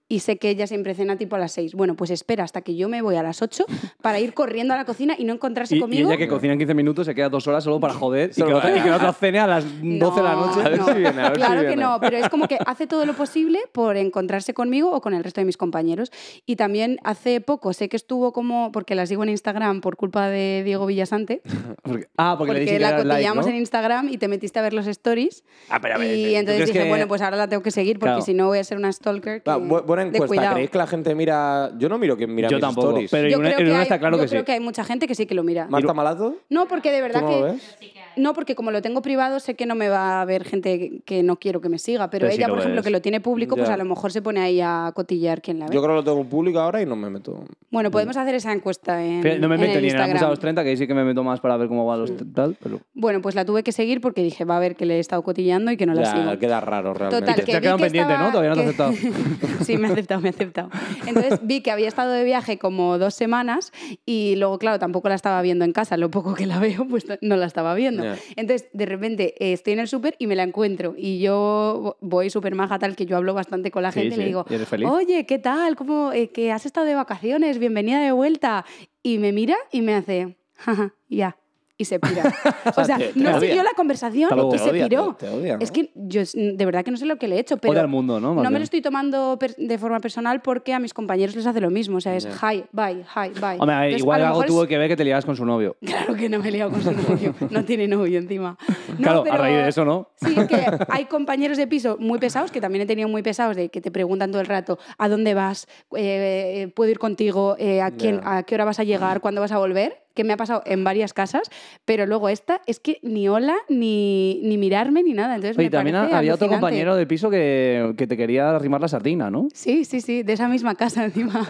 [0.09, 1.75] y sé que ella siempre cena tipo a las seis.
[1.75, 3.67] Bueno, pues espera hasta que yo me voy a las ocho
[4.01, 6.09] para ir corriendo a la cocina y no encontrarse Y, y conmigo.
[6.09, 8.55] ella que cocina en 15 minutos se queda dos horas solo para joder y que,
[8.55, 9.83] otra, y que otra cene a las 12
[10.17, 10.61] de la noche.
[10.65, 11.83] A ver si viene, a ver si claro que viene.
[11.83, 15.23] no, pero es como que hace todo lo posible por encontrarse conmigo o con el
[15.23, 16.11] resto de mis compañeros.
[16.47, 20.29] Y también hace poco sé que estuvo como, porque la sigo en Instagram por culpa
[20.29, 21.43] de Diego Villasante,
[21.83, 23.51] Porque- ah, porque, le porque, dije que la era like, cotillamos ¿no?
[23.53, 25.45] en Instagram y te metiste a ver los stories.
[25.69, 27.71] Ah, pero a ver, ¿tú y entonces dije, que- bueno, pues ahora la tengo que
[27.71, 28.23] seguir porque Claro.
[28.23, 29.43] si no voy a ser una stalker.
[29.43, 30.27] que- Va, bu- buena encuesta.
[30.37, 30.55] cuidado.
[30.55, 31.71] ¿Creéis que la gente mira...?
[31.79, 33.11] Yo no miro quién mira Yo mis tampoco, stories.
[33.11, 34.33] pero- Yo creo, que hay, está claro yo que sí.
[34.35, 35.67] creo que hay mucha gente que sí que lo mira.
[35.69, 36.37] ¿Marta Malazo?
[36.51, 37.41] No, porque de verdad ¿Tú no que...
[37.41, 37.77] lo ves?
[38.17, 41.23] No, porque como lo tengo privado, sé que no me va a ver gente que-
[41.23, 42.11] no quiero que me siga.
[42.11, 42.85] Pero, Pero ella, por ejemplo, ves.
[42.85, 45.67] que lo tiene público, pues a lo mejor se pone ahí a cotillar quién la
[45.67, 45.75] ve.
[45.75, 47.45] Yo creo que lo tengo público ahora y no me meto.
[47.71, 50.11] Bueno, podemos hacer esa encuesta en, Fíjate, No me meto ni en Instagram.
[50.11, 52.13] Amusa los 30, que ahí sí que me meto más para ver cómo van los
[52.35, 52.81] tal, pero...
[52.95, 55.23] Bueno, pues la tuve que seguir porque dije, va a ver que le he estado
[55.23, 56.39] cotillando y que no la Ya, sigo.
[56.39, 57.21] queda raro realmente.
[57.21, 58.31] Total, te- que te que pendiente, estaba- ¿no?
[58.33, 60.71] Todavía no te ha que- sí, me ha aceptado, me ha aceptado.
[61.07, 63.73] Entonces vi que había estado de viaje como dos semanas
[64.07, 65.97] y luego, claro, tampoco la estaba viendo en casa.
[65.97, 68.05] Lo poco que la veo, pues no la estaba viendo.
[68.37, 70.95] Entonces, de repente, eh, estoy en el súper y me la encuentro.
[70.97, 74.19] Y yo voy súper maja, tal, que yo hablo bastante con la Sí, gente y
[74.19, 74.89] le digo, ¿Y eres feliz?
[74.89, 75.77] oye, ¿qué tal?
[75.77, 77.59] ¿Cómo, eh, que has estado de vacaciones?
[77.59, 78.65] Bienvenida de vuelta.
[79.03, 81.37] Y me mira y me hace, jaja, ya.
[81.81, 82.25] Y se pira.
[82.77, 83.41] O sea, Te- te no odia.
[83.41, 84.55] siguió la conversación luego.
[84.55, 85.15] y se odia, piró.
[85.19, 85.63] te- te odia, ¿no?
[85.63, 87.79] Es que yo es- de verdad que no sé lo que le he hecho, pero
[87.81, 88.35] al mundo, ¿no?
[88.35, 91.61] Más no me lo estoy tomando de forma personal porque a mis compañeros les hace
[91.61, 91.99] lo mismo.
[91.99, 93.57] O sea, es hi, bye, hi, bye.
[93.59, 95.77] Hombre, Entonces, igual a algo tuvo es- que ver que te liabas con su novio.
[95.87, 97.35] Claro que no me he liado con su novio.
[97.51, 98.59] No tiene novio encima.
[98.91, 100.09] No, claro, a pero- raíz de eso, ¿no?
[100.17, 103.69] Sí, que hay compañeros de piso muy pesados, que también he tenido muy pesados, de
[103.69, 105.67] que te preguntan todo el rato, ¿a dónde vas?
[105.97, 107.57] Eh, eh, ¿Puedo ir contigo?
[107.59, 108.21] Eh, ¿a, quién.
[108.25, 109.21] ¿A qué hora vas a llegar?
[109.21, 110.03] ¿Cuándo vas a volver?
[110.19, 111.49] Que me ha pasado en varias casas,
[111.85, 115.37] pero luego esta es que ni hola, ni, ni mirarme, ni nada.
[115.37, 118.89] Entonces Oye, me también había otro compañero de piso que, que te quería arrimar la
[118.89, 119.47] sardina, ¿no?
[119.55, 121.49] Sí, sí, sí, de esa misma casa encima.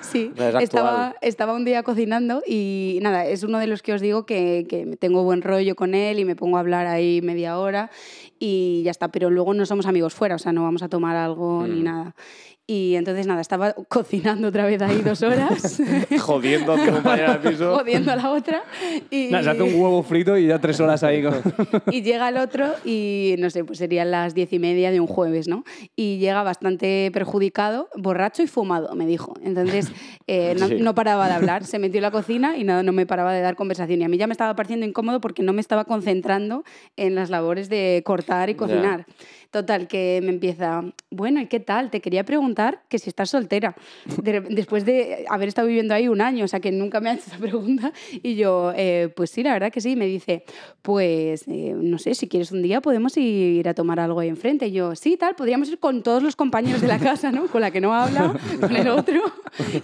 [0.00, 0.62] Sí, Es actual.
[0.64, 4.66] estaba, estaba un día cocinando y nada, es uno de los que os digo que,
[4.68, 7.92] que tengo buen rollo con él y me pongo a hablar ahí media hora
[8.38, 11.16] y ya está, pero luego no somos amigos fuera, o sea, no vamos a tomar
[11.16, 11.74] algo Mm.
[11.74, 12.14] ni nada.
[12.68, 15.80] Y entonces nada, estaba cocinando otra vez ahí dos horas,
[16.20, 17.76] Jodiendo a tu compañera de piso.
[17.78, 18.64] jodiendo a la otra.
[19.08, 21.34] Y, Nada, se hace un huevo frito y ya tres horas ahí con...
[21.92, 25.06] y llega el otro y no sé, pues serían las diez y media de un
[25.06, 25.62] jueves, ¿no?
[25.94, 29.34] Y llega bastante perjudicado, borracho y fumado, me dijo.
[29.44, 29.92] Entonces
[30.26, 30.78] eh, no, Sí.
[30.80, 33.42] no paraba de hablar, se metió en la cocina y no, no me paraba de
[33.42, 34.00] dar conversación.
[34.00, 36.64] Y a mí ya me estaba pareciendo incómodo porque no me estaba concentrando
[36.96, 38.58] en las labores de cortar y Ya.
[38.58, 39.06] cocinar.
[39.50, 41.90] Total, que me empieza, bueno, ¿y qué tal?
[41.90, 43.74] Te quería preguntar que si estás soltera,
[44.22, 47.14] De- después de haber estado viviendo ahí un año, o sea, que nunca me ha
[47.14, 47.92] hecho esa pregunta.
[48.22, 49.96] Y yo, "Eh, pues sí, la verdad que sí.
[49.96, 50.44] Me dice,
[50.82, 54.66] pues, eh, no sé, si quieres un día podemos ir a tomar algo ahí enfrente.
[54.66, 57.46] Y yo, sí, tal, podríamos ir con todos los compañeros de la casa, ¿no?
[57.46, 59.20] Con la que no habla, con el otro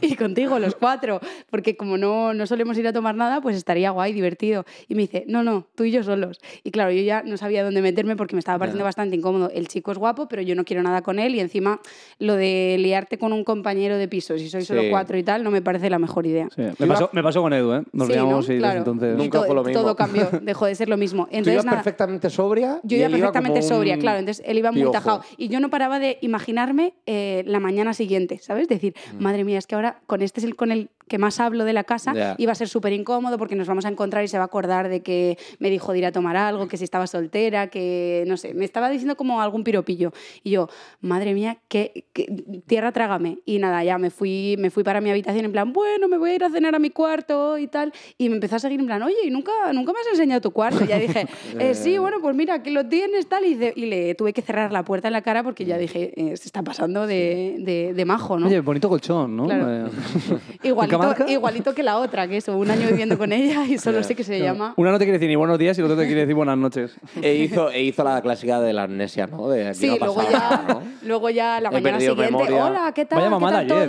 [0.01, 1.21] y contigo, los cuatro.
[1.51, 4.65] Porque como no, no solemos ir a tomar nada, pues estaría guay, divertido.
[4.89, 6.41] Y me dice, no, no, tú y yo solos.
[6.65, 9.51] Y claro, yo ya no sabía dónde meterme porque me estaba pareciendo bastante incómodo.
[9.55, 11.81] El chico es guapo, pero yo no quiero nada con él y encima
[12.19, 14.91] lo de liarte con un compañero de piso, si sois solo Sí.
[14.91, 16.49] cuatro y tal, no me parece la mejor idea.
[16.55, 17.83] Sí, Me, pasó, me pasó con Edu, ¿eh?
[17.93, 18.15] Nos Sí,
[18.55, 18.79] y Claro.
[18.79, 19.17] entonces...
[19.17, 19.81] Nunca to- fue lo mismo.
[19.83, 21.25] Todo cambió, dejó de ser lo mismo.
[21.31, 22.81] Tú ibas Entonces, nada, perfectamente sobria.
[22.83, 24.19] yo iba perfectamente sobria, un claro.
[24.19, 24.93] Entonces él iba muy piojo.
[24.93, 25.23] tajado.
[25.37, 28.69] Y yo no paraba de imaginarme eh, la mañana siguiente, ¿sabes?
[28.69, 29.23] Decir, Mm.
[29.23, 31.73] madre mía, es que ahora con este es el con el que más hablo de
[31.73, 32.35] la casa, Ya.
[32.39, 34.89] iba a ser súper incómodo porque nos vamos a encontrar y se va a acordar
[34.89, 38.37] de que me dijo de ir a tomar algo, que si estaba soltera, que no
[38.37, 40.13] sé, me estaba diciendo como algún piropillo.
[40.43, 40.69] Y yo,
[41.01, 42.27] madre mía, qué, qué-
[42.67, 43.39] tierra trágame.
[43.45, 46.31] Y nada, ya me fui, me fui para mi habitación en plan, bueno, me voy
[46.31, 47.93] a ir a cenar a mi cuarto y tal.
[48.19, 50.51] Y me empezó a seguir en plan, oye, ¿y nunca, nunca me has enseñado tu
[50.53, 50.85] cuarto?
[50.85, 51.27] Y ya dije,
[51.59, 53.45] "Eh, sí, bueno, pues mira, aquí lo tienes, tal.
[53.45, 56.13] Y, de- y le tuve que cerrar la puerta en la cara porque ya dije,
[56.17, 58.47] eh, se está pasando de, de- de majo, ¿no?
[58.47, 59.45] Oye, bonito colchón, ¿no?
[59.47, 59.87] Claro.
[59.87, 59.91] Eh,
[60.93, 61.33] Igual Dinamarca?
[61.33, 64.25] igualito que la otra, que eso, un año viviendo con ella y solo sé que
[64.25, 64.75] se llama.
[64.77, 66.59] Una no te quiere decir ni buenos días y la otra te quiere decir buenas
[66.59, 66.97] noches.
[67.21, 69.49] E hizo, e hizo la clásica de la amnesia, ¿no?
[69.49, 70.83] De Sí, luego ya, ¿no?
[71.03, 72.65] luego ya la He mañana siguiente, memoria.
[72.67, 73.19] hola, ¿qué tal?
[73.19, 73.89] Vaya ¿Qué mamada tal ayer,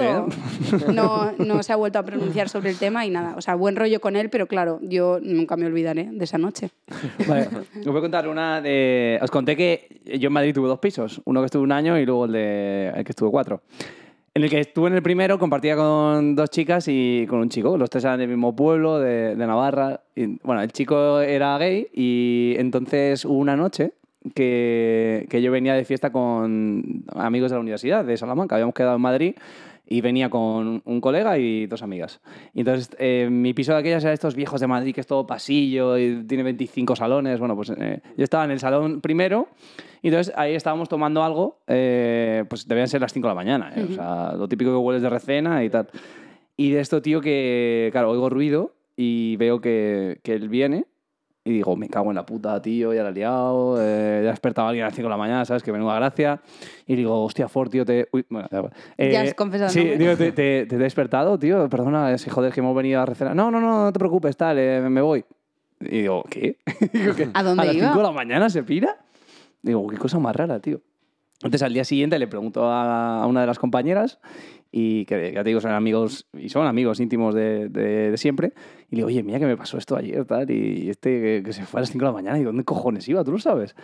[0.79, 0.93] todo?
[0.93, 3.35] No, no se ha vuelto a pronunciar sobre el tema y nada.
[3.37, 6.69] O sea, buen rollo con él, pero claro, yo nunca me olvidaré de esa noche.
[7.27, 7.47] Vale,
[7.79, 9.19] os voy a contar una de...
[9.21, 11.21] Os conté que yo en Madrid tuve dos pisos.
[11.25, 12.91] Uno que estuve un año y luego el, de...
[12.95, 13.61] el que estuve cuatro.
[14.35, 17.77] En el que estuve en el primero compartía con dos chicas y con un chico.
[17.77, 20.01] Los tres eran del mismo pueblo, de, Navarra.
[20.15, 23.93] Y, bueno, el chico era gay y entonces hubo una noche
[24.33, 28.55] que, que yo venía de fiesta con amigos de la universidad de Salamanca.
[28.55, 29.35] Habíamos quedado en Madrid
[29.87, 32.21] y venía con un colega y dos amigas.
[32.53, 35.27] Y entonces eh, mi piso de aquellas era estos viejos de Madrid que es todo
[35.27, 37.39] pasillo y tiene 25 salones.
[37.39, 39.49] Bueno, pues eh, yo estaba en el salón primero
[40.01, 43.73] y entonces ahí estábamos tomando algo, eh, pues debían ser las 5 de la mañana,
[43.75, 43.85] ¿eh?
[43.89, 45.89] o sea, lo típico que hueles de recena y tal.
[46.55, 50.85] Y de esto, tío, que, claro, oigo ruido y veo que, que él viene
[51.45, 54.31] y digo, me cago en la puta, tío, ya la he liado, eh, ya ha
[54.31, 55.61] despertado a alguien a las 5 de la mañana, ¿sabes?
[55.61, 56.39] Que menuda gracia.
[56.87, 58.07] Y digo, hostia, Ford, tío, te...
[58.13, 58.73] Uy, bueno, da igual.
[58.97, 59.97] Ya has confesado Sí, nombre.
[59.97, 63.35] digo, te, te- te he despertado, tío, perdona, es joder, que hemos venido a recenar.
[63.35, 65.25] No, no, no, no te preocupes, tal, eh, me voy.
[65.81, 66.57] Y digo, ¿qué?
[66.93, 67.29] Digo, ¿qué?
[67.33, 67.87] ¿A dónde las iba?
[67.87, 68.95] 5 de la mañana se pira?
[69.61, 70.79] Digo, qué cosa más rara, tío.
[71.37, 74.19] Entonces al día siguiente le pregunto a una de las compañeras
[74.75, 78.53] y que ya te digo, son amigos y son amigos íntimos de, de- de siempre.
[78.89, 81.53] Y le digo, oye, mira que me pasó esto ayer, tal, y este que, que
[81.53, 83.23] se fue a las 5 de la mañana, ¿y dónde cojones iba?
[83.23, 83.75] ¿Tú lo sabes?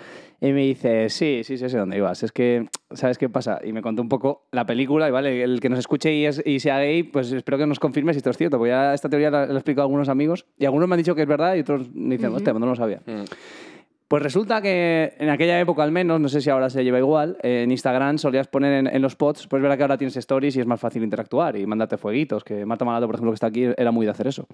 [0.42, 2.24] Y me dice, sí, sí, sí, sé dónde ibas.
[2.24, 3.60] Es que, ¿sabes qué pasa?
[3.64, 6.42] Y me contó un poco la película, y vale, el que nos escuche y, es-
[6.46, 9.10] y sea gay, pues espero que nos confirme si esto es cierto, porque ya esta
[9.10, 11.28] teoría la, la he explicado a algunos amigos, y algunos me han dicho que es
[11.28, 13.02] verdad, y otros me dicen, hostia, pues no lo sabía.
[13.06, 13.24] Mm.
[14.10, 17.38] Pues resulta que en aquella época al menos, no sé si ahora se lleva igual,
[17.44, 20.66] en Instagram solías poner en, los posts, pues verá que ahora tienes stories y es
[20.66, 23.92] más fácil interactuar y mandarte fueguitos, que Marta Malato, por ejemplo, que está aquí, era
[23.92, 24.48] muy de hacer eso.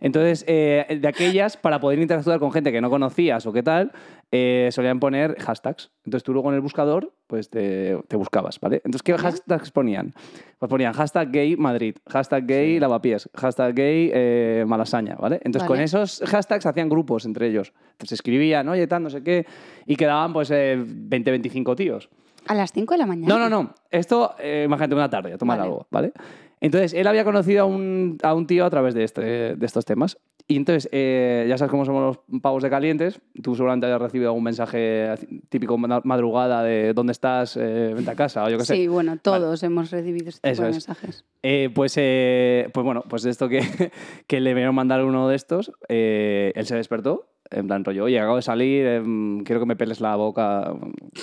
[0.00, 3.90] Entonces, eh, de aquellas, para poder interactuar con gente que no conocías o qué tal,
[4.32, 5.90] eh, solían poner hashtags.
[6.04, 8.76] Entonces tú luego en el buscador, pues te, te buscabas, ¿vale?
[8.76, 10.12] Entonces, ¿qué hashtags ponían?
[10.58, 15.40] Pues ponían hashtag gay Madrid, hashtag gay lavapiés, hashtag gay eh, malasaña, ¿vale?
[15.44, 17.72] Entonces con esos hashtags hacían grupos entre ellos.
[17.92, 19.46] Entonces escribían, oye, tal, no sé qué,
[19.86, 22.08] y quedaban pues eh, 20, 25 tíos.
[22.46, 23.34] A las 5 de la mañana.
[23.34, 23.74] No, no, no.
[23.90, 25.68] Esto, eh, imagínate una tarde, a tomar Vale.
[25.68, 26.12] algo, ¿vale?
[26.60, 29.20] Entonces, él había conocido a un, a un tío a través de, este,
[29.56, 30.18] de estos temas.
[30.46, 33.20] Y entonces, eh, ya sabes cómo somos los pavos de calientes.
[33.40, 35.08] Tú seguramente hayas recibido algún mensaje
[35.48, 38.74] típico ma- madrugada de dónde estás, eh, vente a casa, o yo qué sé.
[38.74, 40.74] Sí, bueno, todos hemos recibido este tipo de es.
[40.74, 41.24] mensajes.
[41.44, 43.60] Eh, pues, eh, pues bueno, pues de esto que,
[44.26, 48.18] que le vieron mandar uno de estos, eh, él se despertó, en plan rollo, oye,
[48.18, 50.64] acabo de salir, em, quiero que me peles la boca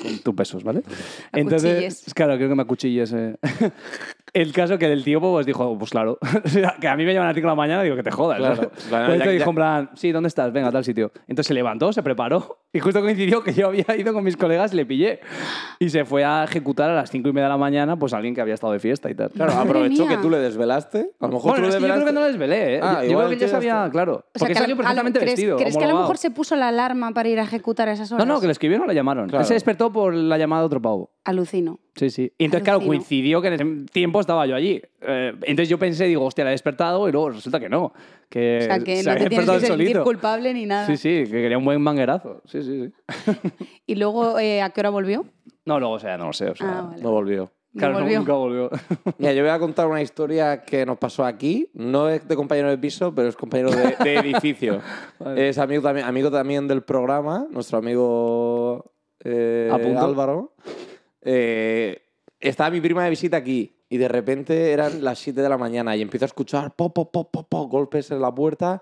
[0.01, 0.83] con tus besos, ¿vale?
[1.33, 2.05] Acuchilles.
[2.15, 3.11] claro, quiero que me acuchilles.
[3.13, 3.35] eh.
[4.41, 6.19] El caso que del tío pues dijo, pues claro,
[6.81, 8.37] que a mí me llaman a las 5 de la mañana, digo que te jodas.
[8.37, 8.55] Claro.
[8.63, 8.69] ¿no?
[8.89, 10.51] Claro, Pues ya- dijo ya- en plan, sí, ¿dónde estás?
[10.53, 11.11] Venga, a tal sitio.
[11.27, 14.73] Entonces se levantó, se preparó y justo coincidió que yo había ido con mis colegas
[14.73, 15.19] y le pillé.
[15.79, 18.17] Y se fue a ejecutar a las 5 y media de la mañana pues a
[18.17, 19.31] alguien que había estado de fiesta y tal.
[19.31, 20.15] Claro, aprovechó mía.
[20.17, 21.11] que tú le desvelaste.
[21.19, 22.13] A lo mejor Bueno, tú es le que yo creo que desvelaste.
[22.13, 22.79] no lo desvelé, ¿eh?
[22.83, 24.13] Ah, yo, creo que el ya sabía, claro.
[24.13, 25.57] O sea, porque salió perfectamente ¿crees, vestido.
[25.57, 28.11] ¿Crees que a lo mejor se puso la alarma para ir a ejecutar a esas
[28.11, 28.27] No, horas?
[28.27, 29.27] no, que le escribieron o le llamaron.
[29.27, 29.41] Claro.
[29.41, 31.11] Él se despertó por la llamada de otro pavo.
[31.29, 31.79] Alucino.
[31.95, 32.31] Sí, sí.
[32.37, 32.97] Y entonces, claro, Alucino.
[32.97, 34.81] coincidió que en ese tiempo estaba yo allí.
[35.01, 37.91] Eh, entonces yo pensé, digo, hostia, la he despertado y luego resulta que no.
[38.29, 40.03] Que O sea, que se no había te tienes que sentir solito.
[40.03, 40.85] culpable ni nada.
[40.87, 42.41] Sí, sí, que quería un buen manguerazo.
[42.45, 42.93] Sí, sí, sí.
[43.85, 45.25] ¿Y luego eh, a qué hora volvió?
[45.65, 46.49] No, luego, o sea, no lo sé.
[46.49, 47.01] O sea, Ah, vale.
[47.03, 47.51] No volvió.
[47.73, 48.19] No Claro, no, volvió.
[48.19, 48.69] nunca volvió.
[49.17, 51.69] Mira, yo voy a contar una historia que nos pasó aquí.
[51.73, 54.79] No es de compañero de piso, pero es compañero de, de edificio.
[55.19, 55.49] Vale.
[55.49, 59.99] Es amigo también, amigo también del programa, nuestro amigo eh, ¿A punto?
[59.99, 60.53] Álvaro.
[61.29, 62.03] Eh,
[62.39, 65.93] estaba mi prima de visita aquí y de repente eran las 7 de la mañana
[65.93, 68.81] y empiezo a escuchar pop, pop, pop, pop, pop, golpes en la puerta.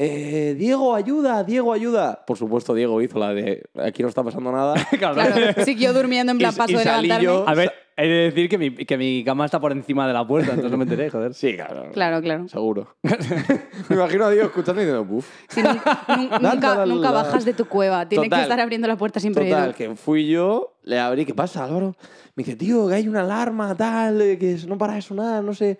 [0.00, 2.24] Eh, Diego, ayuda, Diego, ayuda.
[2.24, 4.74] Por supuesto, Diego hizo la de aquí no está pasando nada.
[4.98, 7.24] Claro, Claro, siguió durmiendo en plan Y- paso y de salí levantarme.
[7.24, 10.12] yo- A ver, he de decir que mi, que mi cama está por encima de
[10.12, 11.34] la puerta, entonces no me enteré, joder.
[11.34, 11.90] Sí, claro.
[11.92, 12.46] Claro, claro.
[12.46, 12.94] Seguro.
[13.02, 15.28] Me imagino a Diego escuchando y diciendo, buf.
[15.48, 15.62] Sí,
[16.40, 18.08] nunca, nunca bajas de tu cueva.
[18.08, 18.38] Tiene Total.
[18.38, 19.48] que estar abriendo la puerta siempre.
[19.50, 21.96] Total, que fui yo, le abrí, ¿qué pasa, Álvaro?
[22.36, 25.52] Me dice, tío, que hay una alarma, tal, eh, que no para de sonar, no
[25.54, 25.76] sé,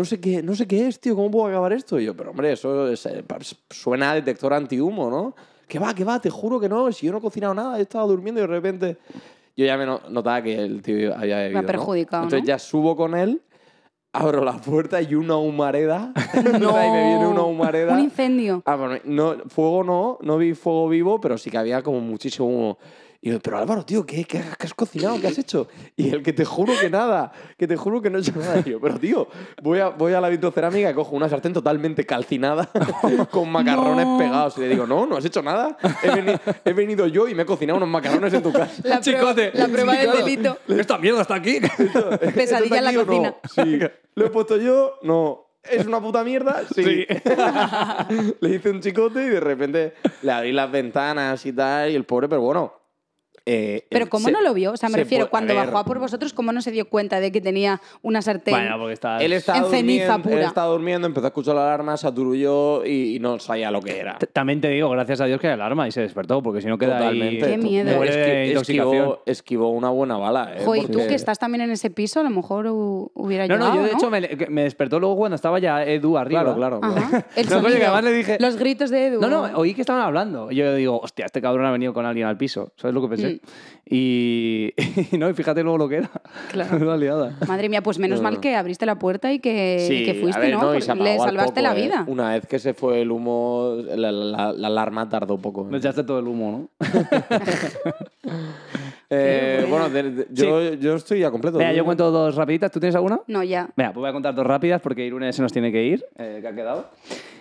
[0.00, 2.00] no sé qué, no sé qué es, tío, ¿cómo puedo acabar esto?
[2.00, 3.22] Y yo, pero hombre, eso es, eh,
[3.68, 5.34] suena a detector antihumo, ¿no?
[5.68, 7.82] Que va, que va, te juro que no, si yo no he cocinado nada, he
[7.82, 8.96] estado durmiendo y de repente...
[9.56, 11.66] Yo ya me no- notaba que el tío había bebido, ¿no?
[11.66, 12.46] perjudicado, Entonces ¿no?
[12.48, 13.42] ya subo con él,
[14.14, 16.12] abro la puerta y una humareda.
[16.58, 16.70] No.
[16.70, 17.92] y me viene una humareda.
[17.92, 18.62] Un incendio.
[18.64, 22.48] Ah, bueno, no, fuego no, no vi fuego vivo, pero sí que había como muchísimo
[22.48, 22.78] humo.
[23.22, 25.20] Y yo, pero Álvaro, tío, ¿qué, qué, qué has cocinado?
[25.20, 25.68] ¿Qué has hecho?
[25.94, 28.62] Y el que te juro que nada, que te juro que no he hecho nada.
[28.64, 29.28] Y yo, pero tío,
[29.62, 32.70] voy a, voy a la vitrocerámica y cojo una sartén totalmente calcinada
[33.30, 34.16] con macarrones No.
[34.16, 34.56] pegados.
[34.56, 35.76] Y le digo, no, no has hecho nada.
[36.02, 38.72] He, veni- he venido yo y me he cocinado unos macarrones en tu casa.
[38.84, 39.50] La prueba, Chicote.
[39.52, 40.56] la prueba del delito.
[40.68, 41.58] Esta mierda está aquí.
[42.34, 43.36] Pesadilla en la ¿Está aquí o no?
[43.42, 43.54] cocina.
[43.54, 43.78] Sí.
[44.14, 44.94] ¿Lo he puesto yo?
[45.02, 45.46] No.
[45.62, 46.62] ¿Es una puta mierda?
[46.74, 47.04] Sí.
[48.40, 49.92] le hice un chicote y de repente
[50.22, 52.79] le abrí las ventanas y tal, y el pobre, pero bueno.
[53.46, 54.72] Eh, Pero ¿cómo se- no lo vio?
[54.72, 56.62] O sea, me se refiero, fue- a cuando ver, bajó a por vosotros, ¿cómo no
[56.62, 58.54] se dio cuenta de que tenía una sartén?
[58.54, 59.18] Bueno, porque está...
[59.18, 60.46] Él estaba, En ceniza durmiendo, él pura.
[60.46, 63.98] estaba durmiendo, empezó a escuchar la alarma, se aturulló y, y no sabía lo que
[63.98, 64.18] era.
[64.18, 66.68] T- También te digo, gracias a Dios que hay alarma y se despertó, porque si
[66.68, 67.44] no queda Totalmente.
[67.46, 67.50] ahí...
[67.52, 67.90] Qué miedo.
[68.04, 70.52] Esqui- esquivó, esquivó una buena bala.
[70.56, 70.62] ¿eh?
[70.64, 73.46] Jo, y tú Porque- que estás también en ese piso, a lo mejor hu- hubiera
[73.46, 74.10] No, llegado, no, yo de hecho
[74.50, 76.42] me, despertó luego cuando estaba ya Edu arriba.
[76.42, 76.80] Claro, claro.
[76.80, 76.96] claro.
[76.96, 77.26] Ajá.
[77.36, 79.20] El No, coño, que sonido, además le dije- Los gritos de Edu.
[79.20, 80.50] No, no, oí que estaban hablando.
[80.50, 82.72] Y yo digo, hostia, este cabrón ha venido con alguien al piso.
[82.76, 83.29] ¿Sabes lo que pensé?
[83.34, 83.40] Mm.
[83.92, 84.72] Y,
[85.12, 86.10] y no, y fíjate luego lo que era.
[86.52, 86.96] Claro.
[86.98, 87.36] Liada.
[87.48, 88.40] Madre mía, pues menos No, mal no.
[88.40, 90.74] que abriste la puerta y que, Sí, y que fuiste, ver, ¿no?
[90.76, 91.82] y se Le salvaste poco, la ¿eh?
[91.82, 92.04] vida.
[92.06, 95.64] Una vez que se fue el humo, la, la- la alarma tardó poco.
[95.64, 96.86] Me echaste todo el humo, ¿no?
[99.12, 101.58] Eh, bueno, de- de- yo, yo estoy ya completo.
[101.58, 101.64] ¿Tú?
[101.74, 102.70] yo cuento dos rapiditas.
[102.70, 103.20] ¿Tú tienes alguna?
[103.26, 103.68] No, ya.
[103.76, 106.38] Venga, pues voy a contar dos rápidas porque Irune se nos tiene que ir, eh,
[106.40, 106.86] que ha quedado.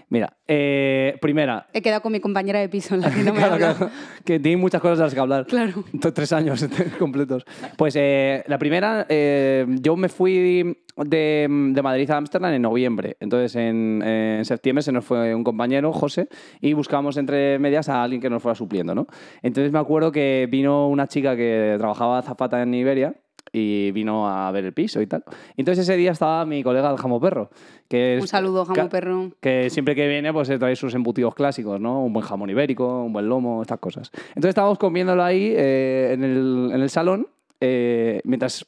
[0.10, 1.68] Mira, eh, primera.
[1.72, 3.92] He quedado con mi compañera de piso, la que no me Claro, claro,
[4.26, 5.46] que tiene muchas cosas de las que hablar.
[5.46, 5.84] Claro.
[6.14, 6.68] Tres años
[7.00, 7.46] completos.
[7.78, 13.18] Pues eh, la primera, eh, yo me fui de, de Madrid a Ámsterdam en noviembre.
[13.20, 16.28] Entonces en, en septiembre se nos fue un compañero, José,
[16.60, 19.06] y buscábamos entre medias a alguien que nos fuera supliendo, ¿no?
[19.44, 23.14] Entonces me acuerdo que vino una chica que trabajaba zapata en Iberia
[23.52, 25.24] y vino a ver el piso y tal.
[25.58, 27.50] Entonces ese día estaba mi colega el Jamo Perro,
[27.88, 28.22] que es...
[28.22, 29.32] Un saludo, jamón perro.
[29.40, 32.04] que siempre que viene pues trae sus embutidos clásicos, ¿no?
[32.04, 34.12] Un buen jamón ibérico, un buen lomo, estas cosas.
[34.30, 37.28] Entonces estábamos comiéndolo ahí eh, en, el, en el salón
[37.60, 38.66] eh, mientras...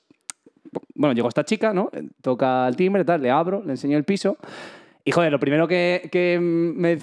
[0.95, 1.89] Bueno, llegó esta chica, ¿no?
[2.21, 4.37] Toca el timbre, tal, le abro, le enseño el piso.
[5.03, 6.97] Y joder, lo primero que, que me,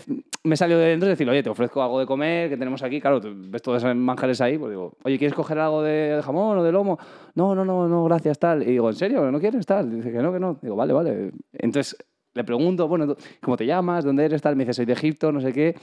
[0.44, 3.00] me salió de dentro es decir, oye, te ofrezco algo de comer que tenemos aquí.
[3.00, 6.58] Claro, tú ves todos esos manjares ahí, pues digo, oye, ¿quieres coger algo de jamón
[6.58, 6.98] o de lomo?
[7.34, 8.62] No, no, no, no, gracias, tal.
[8.62, 9.30] Y digo, ¿en serio?
[9.32, 9.90] ¿No quieres tal?
[9.90, 10.58] Dice que no, que no.
[10.62, 11.32] Digo, vale, vale.
[11.52, 11.96] Entonces
[12.34, 14.04] le pregunto, bueno, ¿tú- ¿cómo te llamas?
[14.04, 14.40] ¿Dónde eres?
[14.42, 14.54] Tal.
[14.54, 15.74] Me dice, soy de Egipto, no sé qué.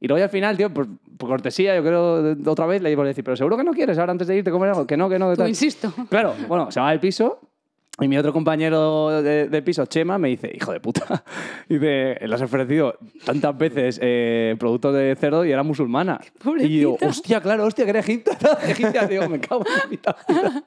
[0.00, 0.86] Y luego al final, tío, por,
[1.18, 3.98] por cortesía, yo creo, otra vez le iba a decir, pero seguro que no quieres
[3.98, 4.86] ahora antes de irte comer algo.
[4.86, 5.48] Que no, que no, que Tú tal.
[5.50, 5.92] insisto.
[6.08, 7.40] Claro, bueno, se va del piso
[8.00, 11.24] y mi otro compañero de, de piso, Chema, me dice, hijo de puta,
[11.68, 16.20] dice, le has ofrecido tantas veces eh, productos de cerdo y era musulmana.
[16.58, 17.08] Y digo, pobrecita.
[17.08, 18.38] hostia, claro, hostia, que era egipcia,
[18.68, 19.06] egipcia.
[19.06, 20.16] Digo, me cago en la.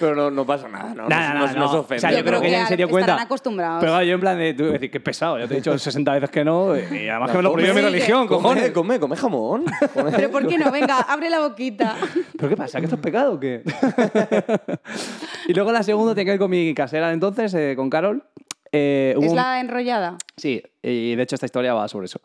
[0.00, 1.08] Pero no, no pasa nada, ¿no?
[1.08, 1.80] Nada, no, nada, no, no se no.
[1.80, 1.96] ofende.
[1.96, 3.20] O sea, yo, creo que ella se dio cuenta.
[3.20, 3.80] acostumbrados.
[3.80, 6.30] Pero yo en plan de, tú decir, qué pesado, ya te he dicho 60 veces
[6.30, 8.70] que no, y además que me lo prohíbe mi religión, come, cojones.
[8.72, 9.64] Come, come jamón.
[9.94, 10.12] Come.
[10.12, 10.70] Pero ¿por qué no?
[10.70, 11.96] Venga, abre la boquita.
[12.36, 12.80] ¿Pero qué pasa?
[12.80, 13.62] ¿Que esto es pecado o qué?
[15.48, 18.24] y luego la segunda tiene con mi casera de entonces, eh, con Carol.
[18.76, 20.16] Eh, hubo ¿Es un- la enrollada?
[20.36, 22.20] Sí, y de hecho esta historia va sobre eso.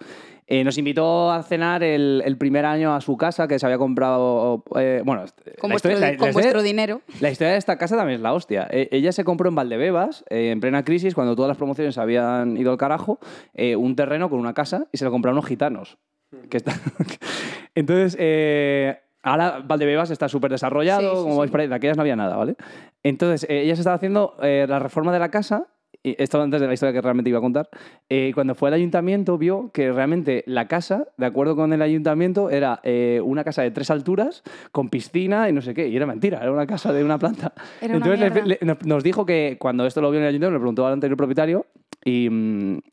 [0.47, 3.77] Eh, nos invitó a cenar el, el primer año a su casa, que se había
[3.77, 4.63] comprado...
[4.75, 5.25] eh, bueno,
[5.59, 7.01] Con la vuestro, historia- la- con la vuestro historia- dinero.
[7.21, 8.67] la historia de esta casa también es la hostia.
[8.71, 12.57] Eh, ella se compró en Valdebebas, eh, en plena crisis, cuando todas las promociones habían
[12.57, 13.19] ido al carajo,
[13.53, 15.99] eh, un terreno con una casa y se lo compraron unos gitanos.
[16.49, 16.73] Que está-
[17.75, 21.39] Entonces, eh, ahora Valdebebas está súper desarrollado, Sí, sí, como sí.
[21.41, 22.55] veis por ahí, de aquellas no había nada, ¿vale?
[23.03, 25.67] Entonces, eh, ella se estaba haciendo eh, la reforma de la casa.
[26.01, 27.67] Y esto antes de la historia que realmente iba a contar.
[28.07, 32.49] eh, cuando fue al ayuntamiento, vio que realmente la casa, de acuerdo con el ayuntamiento,
[32.49, 35.89] era eh, una casa de tres alturas, con piscina y no sé qué.
[35.89, 37.51] Y era mentira, era una casa de una planta.
[37.81, 40.53] Era una Entonces le- le- nos dijo que cuando esto lo vio en el ayuntamiento,
[40.57, 41.65] le preguntó al anterior propietario.
[42.05, 42.27] Y,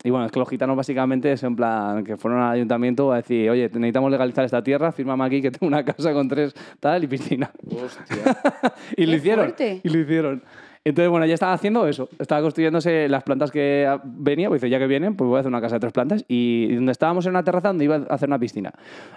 [0.03, 3.17] y bueno, es que los gitanos básicamente es en plan que fueron al ayuntamiento a
[3.17, 7.05] decir, oye, necesitamos legalizar esta tierra, fírmame aquí que tengo una casa con tres tal
[7.05, 7.51] y piscina.
[7.71, 8.17] Hostia.
[8.97, 9.45] y lo Qué hicieron.
[9.47, 9.81] fuerte.
[9.85, 10.43] Y lo hicieron.
[10.85, 12.09] Entonces, bueno, ya estaba haciendo eso.
[12.21, 14.47] Estaba construyéndose las plantas que venía.
[14.49, 16.25] Pues dice, ya que vienen, pues voy a hacer una casa de tres plantas.
[16.29, 18.73] Y donde estábamos en una terraza donde iba a hacer una piscina.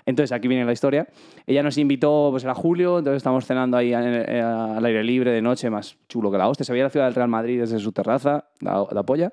[0.07, 1.07] Entonces, aquí viene la historia.
[1.45, 5.29] Ella nos invitó, pues era julio, entonces estábamos cenando ahí en- eh, al aire libre
[5.31, 6.63] de noche, más chulo que la hostia.
[6.65, 9.31] Se veía la ciudad del Real Madrid desde su terraza, la, la polla.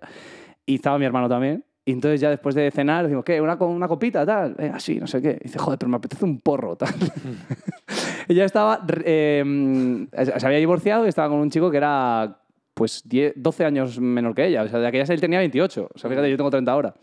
[0.67, 1.65] Y estaba mi hermano también.
[1.85, 3.41] Y entonces ya después de cenar decimos, ¿qué?
[3.41, 4.55] ¿Una, una copita, tal?
[4.55, 5.39] Venga, sí, no sé qué.
[5.41, 6.93] Y dice, joder, pero me apetece un porro, tal.
[8.29, 12.41] Ella estaba, eh, se había divorciado y estaba con un chico que era
[12.75, 14.65] pues 10, 12 años menor que ella.
[14.65, 15.91] O sea, de aquella él tenía 28.
[15.95, 16.95] O sea, fíjate, yo tengo 30 ahora.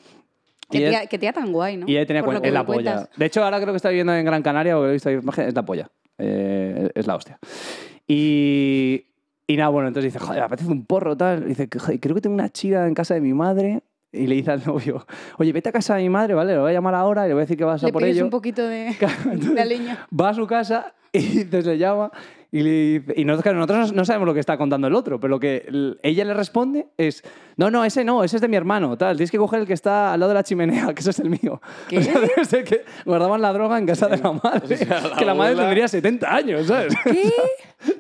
[0.69, 1.85] Qué ella- tía, qué tía tan guay, ¿no?
[1.87, 3.09] y ella tenía Por lo cuen- que es la polla.
[3.15, 5.15] De hecho, ahora creo que está viviendo en Gran Canaria, porque he visto ahí
[5.47, 5.89] es la polla.
[6.17, 7.39] Eh, es la hostia.
[8.07, 9.05] Y,
[9.47, 11.43] y nada, bueno, entonces dice, joder, me apetece un porro, tal.
[11.43, 14.35] Y dice, "Joder, creo que tengo una chica en casa de mi madre y le
[14.35, 15.05] dice al novio,
[15.37, 16.53] oye, vete a casa de mi madre, ¿vale?
[16.53, 18.03] Le voy a llamar ahora y le voy a decir que vas a Le por
[18.03, 18.23] ello.
[18.23, 18.87] un poquito de,
[19.25, 20.07] Entonces, de leña.
[20.17, 22.11] Va a su casa y entonces le llama
[22.53, 23.13] y le dice...
[23.17, 25.65] Y nosotros, claro, nosotros no sabemos lo que está contando el otro, pero lo que
[26.03, 27.23] ella le responde es,
[27.57, 29.17] no, no, ese no, ese es de mi hermano, tal.
[29.17, 31.29] Tienes que coger el que está al lado de la chimenea, que ese es el
[31.31, 31.59] mío.
[31.89, 31.97] ¿Qué?
[31.97, 34.77] O sea, debe ser que guardaban la droga en casa de la madre.
[34.77, 36.93] sea, la que la madre abuela- tendría 70 años, ¿sabes?
[37.03, 37.31] ¿Qué?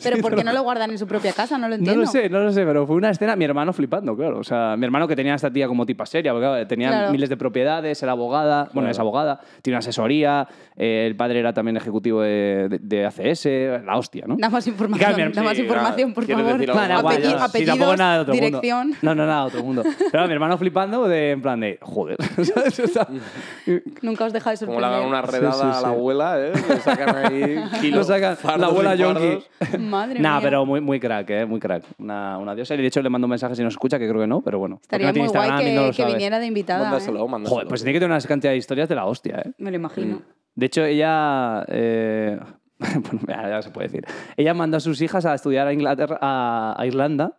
[0.01, 1.57] ¿Pero por qué no lo guardan en su propia casa?
[1.57, 2.01] No lo No entiendo.
[2.01, 4.39] lo sé, no lo sé, pero fue una escena, mi hermano flipando, claro.
[4.39, 6.89] O sea, mi hermano que tenía a esta tía como tipa seria, porque claro, tenía
[6.89, 7.11] Claro.
[7.11, 10.47] miles de propiedades, era abogada, bueno, es abogada, tiene una asesoría,
[10.77, 14.37] eh, el padre era también ejecutivo de, de- de ACS, la hostia, ¿no?
[14.43, 16.59] Da más información, mi- da más sí, información, por ¿quieres favor.
[16.59, 16.99] decir algo más?
[16.99, 18.87] igual, Apellido- no, sí, tampoco apellidos, nada de otro dirección.
[18.87, 18.97] mundo.
[19.01, 19.83] No, no, nada de otro mundo.
[20.11, 22.17] Pero mi hermano flipando de, en plan de, joder.
[24.01, 24.99] Nunca os dejáis de Como le sorprender.
[24.99, 26.51] hagan una redada Sí, sí, a la abuela, ¿eh?
[26.67, 28.07] Le sacan ahí lo kilos.
[28.07, 29.43] sacan, la abuela yonki.
[29.79, 30.39] Madre Nah, mía.
[30.43, 31.45] pero muy, muy crack, ¿eh?
[31.45, 31.83] Muy crack.
[31.99, 32.75] Una, una diosa.
[32.75, 34.59] Y de hecho le mando un mensaje si nos escucha, que creo que no, pero
[34.59, 34.79] bueno.
[34.81, 36.81] Estaría no muy guay Instagram y no que, que viniera de invitada.
[36.81, 36.83] ¿eh?
[36.89, 37.55] Mándaselo, mándaselo.
[37.55, 39.51] Joder, pues tiene que tener una cantidad de historias de la hostia, ¿eh?
[39.57, 40.21] Me lo imagino.
[40.55, 41.63] De hecho, ella.
[41.69, 42.37] eh,
[43.27, 44.05] ya, ya se puede decir.
[44.37, 47.33] Ella mandó a sus hijas a estudiar a Inglaterra, a, a Irlanda.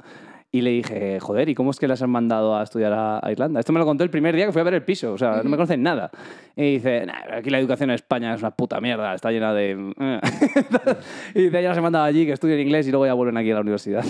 [0.53, 3.33] Y le dije, joder, ¿y cómo es que las han mandado a estudiar a, a
[3.33, 3.59] Irlanda?
[3.59, 5.13] Esto me lo contó el primer día que fui a ver el piso.
[5.13, 6.13] O sea, no me conocen nada.
[6.55, 9.73] Y dice, nah, aquí la educación en España es una puta mierda, está llena de.
[11.35, 13.51] y dice, ella las he mandado allí, que estudien inglés y luego ya vuelven aquí
[13.51, 14.05] a la universidad.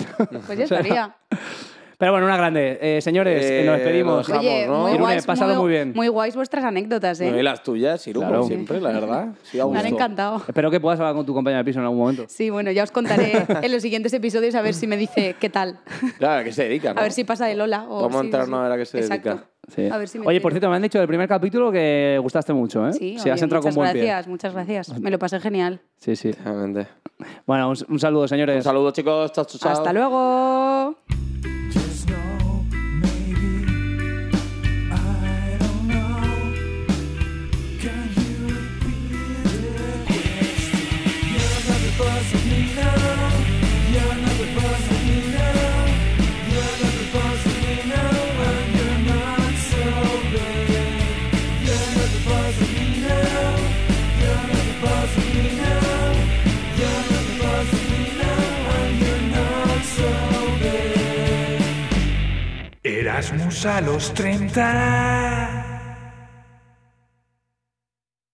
[0.45, 1.15] Pues ya estaría.
[1.97, 2.77] Pero bueno, una grande.
[2.81, 4.27] Eh, señores, eh, nos Eh, despedimos.
[4.29, 4.79] lo dejamos, Oye, ¿no?
[4.81, 5.93] muy Irune, guays, pásalo muy bien.
[5.95, 7.31] Muy guays vuestras anécdotas, ¿eh?
[7.31, 8.35] No, y las tuyas, Iru, Claro.
[8.37, 9.27] como siempre, la verdad.
[9.43, 10.41] Sí, a Me han encantado.
[10.47, 12.25] Espero que puedas hablar con tu compañera de piso en algún momento.
[12.27, 15.49] Sí, bueno, ya os contaré en los siguientes episodios a ver si me dice qué
[15.49, 15.79] tal.
[16.17, 16.99] Claro, ¿a qué se dedica, no?
[16.99, 17.85] A ver si pasa de Lola.
[17.89, 18.53] O Vamos a sí, entrar sí.
[18.53, 19.29] a ver a qué se Exacto.
[19.29, 19.45] dedica.
[19.73, 19.87] Sí.
[19.89, 22.53] A ver si me Oye, por cierto, me han dicho del primer capítulo que gustaste
[22.53, 22.93] mucho, ¿eh?
[22.93, 24.01] Sí, has entrado con muchas buen pie.
[24.05, 24.99] gracias, muchas gracias.
[24.99, 25.79] Me lo pasé genial.
[25.97, 26.31] Sí, sí.
[27.47, 28.57] Bueno, un, un saludo, señores.
[28.57, 29.31] Un saludo, chicos.
[29.31, 29.71] Chao, chao, chao.
[29.71, 31.24] Hasta luego.
[63.65, 65.74] A los 30.